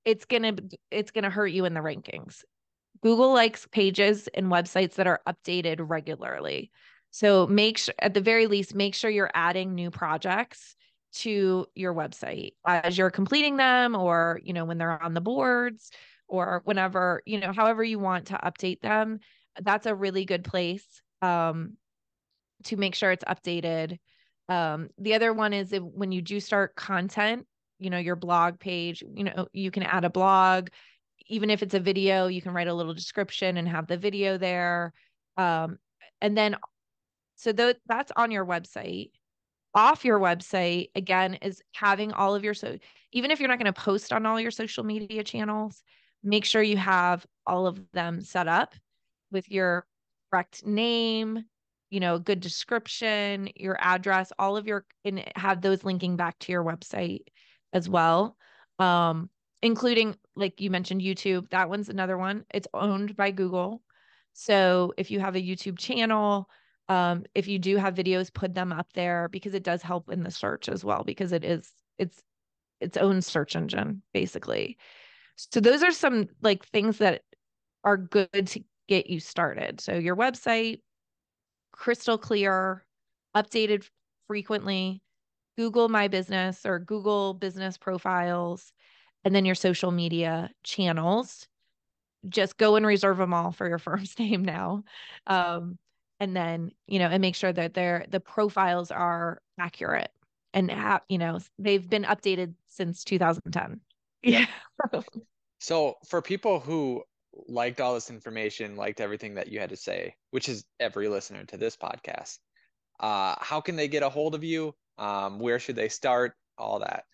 it's 0.05 0.25
going 0.25 0.43
to 0.43 0.77
it's 0.89 1.11
going 1.11 1.23
to 1.23 1.29
hurt 1.29 1.47
you 1.47 1.65
in 1.65 1.73
the 1.73 1.79
rankings. 1.79 2.43
Google 3.01 3.33
likes 3.33 3.67
pages 3.71 4.27
and 4.33 4.47
websites 4.47 4.95
that 4.95 5.07
are 5.07 5.21
updated 5.27 5.77
regularly. 5.79 6.71
So 7.11 7.47
make 7.47 7.77
sure 7.77 7.95
at 7.99 8.13
the 8.13 8.21
very 8.21 8.47
least 8.47 8.75
make 8.75 8.95
sure 8.95 9.09
you're 9.09 9.31
adding 9.33 9.75
new 9.75 9.91
projects 9.91 10.75
to 11.13 11.65
your 11.75 11.93
website 11.93 12.53
as 12.65 12.97
you're 12.97 13.11
completing 13.11 13.57
them 13.57 13.95
or 13.95 14.39
you 14.43 14.53
know 14.53 14.63
when 14.65 14.77
they're 14.77 15.01
on 15.01 15.13
the 15.13 15.21
boards 15.21 15.91
or 16.31 16.61
whenever, 16.63 17.21
you 17.25 17.39
know, 17.39 17.51
however 17.51 17.83
you 17.83 17.99
want 17.99 18.27
to 18.27 18.39
update 18.43 18.79
them. 18.81 19.19
That's 19.61 19.85
a 19.85 19.93
really 19.93 20.25
good 20.25 20.45
place 20.45 20.85
um, 21.21 21.73
to 22.63 22.77
make 22.77 22.95
sure 22.95 23.11
it's 23.11 23.25
updated. 23.25 23.99
Um, 24.49 24.89
the 24.97 25.13
other 25.13 25.33
one 25.33 25.53
is 25.53 25.71
if, 25.73 25.83
when 25.83 26.11
you 26.11 26.21
do 26.21 26.39
start 26.39 26.75
content, 26.75 27.47
you 27.79 27.89
know 27.89 27.97
your 27.97 28.15
blog 28.15 28.59
page 28.59 29.03
you 29.15 29.23
know 29.23 29.47
you 29.53 29.71
can 29.71 29.83
add 29.83 30.05
a 30.05 30.09
blog. 30.09 30.69
Even 31.27 31.49
if 31.49 31.63
it's 31.63 31.73
a 31.73 31.79
video 31.79 32.27
you 32.27 32.41
can 32.41 32.53
write 32.53 32.67
a 32.67 32.73
little 32.73 32.93
description 32.93 33.57
and 33.57 33.67
have 33.67 33.87
the 33.87 33.97
video 33.97 34.37
there. 34.37 34.93
Um, 35.37 35.79
and 36.21 36.37
then 36.37 36.55
so 37.35 37.51
th- 37.51 37.77
that's 37.87 38.11
on 38.15 38.29
your 38.31 38.45
website. 38.45 39.11
Off 39.73 40.05
your 40.05 40.19
website 40.19 40.89
again 40.95 41.35
is 41.35 41.61
having 41.73 42.11
all 42.11 42.35
of 42.35 42.43
your 42.43 42.53
so 42.53 42.77
even 43.13 43.31
if 43.31 43.39
you're 43.39 43.49
not 43.49 43.57
going 43.57 43.73
to 43.73 43.81
post 43.81 44.13
on 44.13 44.25
all 44.25 44.39
your 44.39 44.51
social 44.51 44.83
media 44.83 45.23
channels 45.23 45.81
make 46.23 46.45
sure 46.45 46.61
you 46.61 46.77
have 46.77 47.25
all 47.47 47.67
of 47.67 47.79
them 47.93 48.21
set 48.21 48.47
up 48.47 48.75
with 49.31 49.49
your 49.49 49.85
correct 50.29 50.65
name 50.65 51.45
you 51.91 51.99
know 51.99 52.17
good 52.17 52.39
description 52.39 53.49
your 53.55 53.77
address 53.79 54.31
all 54.39 54.57
of 54.57 54.65
your 54.65 54.85
and 55.05 55.23
have 55.35 55.61
those 55.61 55.83
linking 55.83 56.15
back 56.15 56.39
to 56.39 56.51
your 56.51 56.63
website 56.63 57.25
as 57.73 57.87
well. 57.87 58.35
Um, 58.79 59.29
including 59.61 60.15
like 60.35 60.59
you 60.59 60.71
mentioned 60.71 61.01
YouTube, 61.01 61.49
that 61.51 61.69
one's 61.69 61.89
another 61.89 62.17
one. 62.17 62.45
It's 62.51 62.67
owned 62.73 63.15
by 63.15 63.29
Google. 63.29 63.83
So 64.33 64.93
if 64.97 65.11
you 65.11 65.19
have 65.19 65.35
a 65.35 65.41
YouTube 65.41 65.77
channel, 65.77 66.49
um, 66.89 67.25
if 67.35 67.47
you 67.47 67.59
do 67.59 67.77
have 67.77 67.93
videos, 67.93 68.33
put 68.33 68.55
them 68.55 68.71
up 68.71 68.87
there 68.93 69.29
because 69.29 69.53
it 69.53 69.63
does 69.63 69.81
help 69.81 70.09
in 70.09 70.23
the 70.23 70.31
search 70.31 70.67
as 70.67 70.83
well 70.83 71.03
because 71.03 71.31
it 71.31 71.43
is 71.43 71.71
it's 71.97 72.21
its 72.79 72.97
own 72.97 73.21
search 73.21 73.55
engine 73.55 74.01
basically. 74.13 74.77
So 75.35 75.59
those 75.59 75.83
are 75.83 75.91
some 75.91 76.27
like 76.41 76.65
things 76.65 76.97
that 76.97 77.21
are 77.83 77.97
good 77.97 78.47
to 78.47 78.63
get 78.87 79.09
you 79.09 79.19
started. 79.19 79.79
So 79.79 79.93
your 79.93 80.15
website, 80.15 80.81
crystal 81.71 82.17
clear, 82.17 82.85
updated 83.35 83.87
frequently, 84.27 85.01
Google 85.57 85.89
My 85.89 86.07
Business 86.07 86.65
or 86.65 86.79
Google 86.79 87.33
Business 87.33 87.77
Profiles, 87.77 88.71
and 89.23 89.35
then 89.35 89.45
your 89.45 89.55
social 89.55 89.91
media 89.91 90.49
channels. 90.63 91.47
Just 92.29 92.57
go 92.57 92.75
and 92.75 92.85
reserve 92.85 93.17
them 93.17 93.33
all 93.33 93.51
for 93.51 93.67
your 93.67 93.77
firm's 93.79 94.17
name 94.17 94.43
now. 94.43 94.83
Um, 95.27 95.77
and 96.19 96.35
then, 96.35 96.71
you 96.87 96.99
know, 96.99 97.07
and 97.07 97.21
make 97.21 97.35
sure 97.35 97.51
that 97.51 97.73
they're 97.73 98.05
the 98.09 98.19
profiles 98.19 98.91
are 98.91 99.41
accurate 99.59 100.11
and 100.53 100.69
have, 100.69 101.01
you 101.09 101.17
know, 101.17 101.39
they've 101.57 101.89
been 101.89 102.03
updated 102.03 102.53
since 102.67 103.03
2010. 103.03 103.81
Yeah. 104.21 104.45
so 105.59 105.95
for 106.07 106.21
people 106.21 106.59
who 106.59 107.03
liked 107.47 107.81
all 107.81 107.93
this 107.93 108.09
information, 108.09 108.75
liked 108.75 109.01
everything 109.01 109.35
that 109.35 109.47
you 109.47 109.59
had 109.59 109.69
to 109.69 109.75
say, 109.75 110.15
which 110.31 110.49
is 110.49 110.65
every 110.79 111.07
listener 111.07 111.43
to 111.45 111.57
this 111.57 111.75
podcast, 111.75 112.39
uh, 112.99 113.35
how 113.39 113.61
can 113.61 113.75
they 113.75 113.87
get 113.87 114.03
a 114.03 114.09
hold 114.09 114.35
of 114.35 114.43
you? 114.43 114.75
Um, 114.97 115.39
where 115.39 115.59
should 115.59 115.75
they 115.75 115.89
start? 115.89 116.33
All 116.57 116.79
that. 116.79 117.05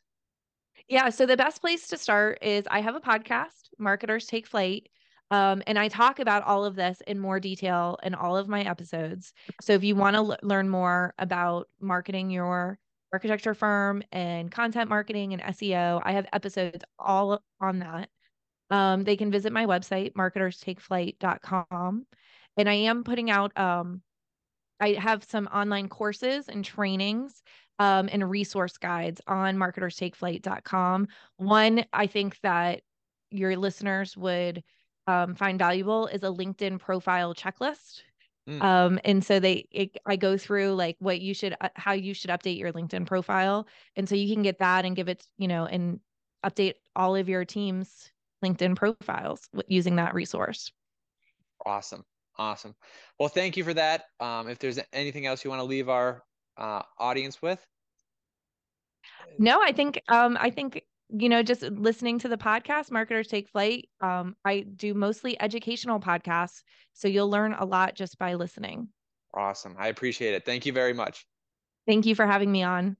Yeah. 0.87 1.09
So 1.09 1.25
the 1.25 1.37
best 1.37 1.61
place 1.61 1.87
to 1.87 1.97
start 1.97 2.39
is 2.41 2.65
I 2.69 2.81
have 2.81 2.95
a 2.95 2.99
podcast, 2.99 3.69
Marketers 3.79 4.25
Take 4.25 4.47
Flight. 4.47 4.89
Um, 5.29 5.61
and 5.67 5.77
I 5.77 5.89
talk 5.89 6.19
about 6.19 6.43
all 6.43 6.63
of 6.63 6.75
this 6.75 7.01
in 7.05 7.19
more 7.19 7.39
detail 7.39 7.97
in 8.03 8.15
all 8.15 8.37
of 8.37 8.47
my 8.47 8.61
episodes. 8.61 9.33
So 9.61 9.73
if 9.73 9.83
you 9.83 9.95
want 9.95 10.15
to 10.15 10.19
l- 10.19 10.37
learn 10.41 10.69
more 10.69 11.13
about 11.17 11.67
marketing 11.81 12.29
your 12.29 12.79
architecture 13.11 13.53
firm 13.53 14.03
and 14.11 14.49
content 14.49 14.89
marketing 14.89 15.33
and 15.33 15.41
SEO, 15.41 16.01
I 16.03 16.13
have 16.13 16.27
episodes 16.31 16.83
all 16.97 17.41
on 17.59 17.79
that. 17.79 18.09
Um, 18.69 19.03
they 19.03 19.15
can 19.15 19.31
visit 19.31 19.53
my 19.53 19.65
website, 19.65 20.13
marketerstakeflight.com. 20.13 22.05
And 22.57 22.69
I 22.69 22.73
am 22.73 23.03
putting 23.03 23.29
out, 23.29 23.57
um, 23.57 24.01
I 24.79 24.93
have 24.93 25.23
some 25.23 25.47
online 25.47 25.89
courses 25.89 26.49
and 26.49 26.63
trainings 26.65 27.41
um, 27.79 28.09
and 28.11 28.29
resource 28.29 28.77
guides 28.77 29.21
on 29.27 29.57
marketerstakeflight.com. 29.57 31.07
One, 31.37 31.85
I 31.93 32.07
think 32.07 32.39
that 32.41 32.81
your 33.29 33.55
listeners 33.55 34.17
would 34.17 34.63
um, 35.05 35.35
find 35.35 35.59
valuable 35.59 36.07
is 36.07 36.23
a 36.23 36.27
LinkedIn 36.27 36.79
profile 36.79 37.33
checklist. 37.33 38.01
Mm. 38.49 38.61
Um, 38.61 38.99
and 39.03 39.23
so 39.23 39.39
they, 39.39 39.67
it, 39.71 39.97
I 40.05 40.15
go 40.15 40.37
through 40.37 40.73
like 40.73 40.95
what 40.99 41.19
you 41.21 41.33
should, 41.33 41.55
uh, 41.59 41.69
how 41.75 41.93
you 41.93 42.13
should 42.13 42.29
update 42.29 42.57
your 42.57 42.71
LinkedIn 42.71 43.05
profile. 43.05 43.67
And 43.95 44.07
so 44.07 44.15
you 44.15 44.33
can 44.33 44.43
get 44.43 44.59
that 44.59 44.85
and 44.85 44.95
give 44.95 45.09
it, 45.09 45.25
you 45.37 45.47
know, 45.47 45.65
and 45.65 45.99
update 46.45 46.75
all 46.95 47.15
of 47.15 47.29
your 47.29 47.45
team's 47.45 48.11
LinkedIn 48.43 48.75
profiles 48.75 49.47
using 49.67 49.95
that 49.97 50.13
resource. 50.13 50.71
Awesome. 51.65 52.03
Awesome. 52.37 52.75
Well, 53.19 53.29
thank 53.29 53.57
you 53.57 53.63
for 53.63 53.73
that. 53.73 54.05
Um, 54.19 54.47
if 54.47 54.59
there's 54.59 54.79
anything 54.93 55.25
else 55.25 55.43
you 55.43 55.49
want 55.49 55.59
to 55.59 55.65
leave 55.65 55.89
our 55.89 56.23
uh, 56.57 56.83
audience 56.99 57.41
with? 57.41 57.65
No, 59.39 59.61
I 59.61 59.71
think 59.71 60.01
um, 60.07 60.37
I 60.39 60.51
think 60.51 60.83
you 61.09 61.29
know 61.29 61.41
just 61.41 61.61
listening 61.61 62.19
to 62.19 62.27
the 62.27 62.37
podcast 62.37 62.91
marketers 62.91 63.27
take 63.27 63.47
flight 63.47 63.87
um, 64.01 64.35
i 64.43 64.59
do 64.59 64.93
mostly 64.93 65.39
educational 65.41 65.99
podcasts 65.99 66.63
so 66.93 67.07
you'll 67.07 67.29
learn 67.29 67.53
a 67.53 67.65
lot 67.65 67.95
just 67.95 68.17
by 68.17 68.33
listening 68.33 68.89
awesome 69.33 69.75
i 69.79 69.87
appreciate 69.87 70.33
it 70.33 70.45
thank 70.45 70.65
you 70.65 70.73
very 70.73 70.93
much 70.93 71.25
thank 71.87 72.05
you 72.05 72.15
for 72.15 72.27
having 72.27 72.51
me 72.51 72.63
on 72.63 72.97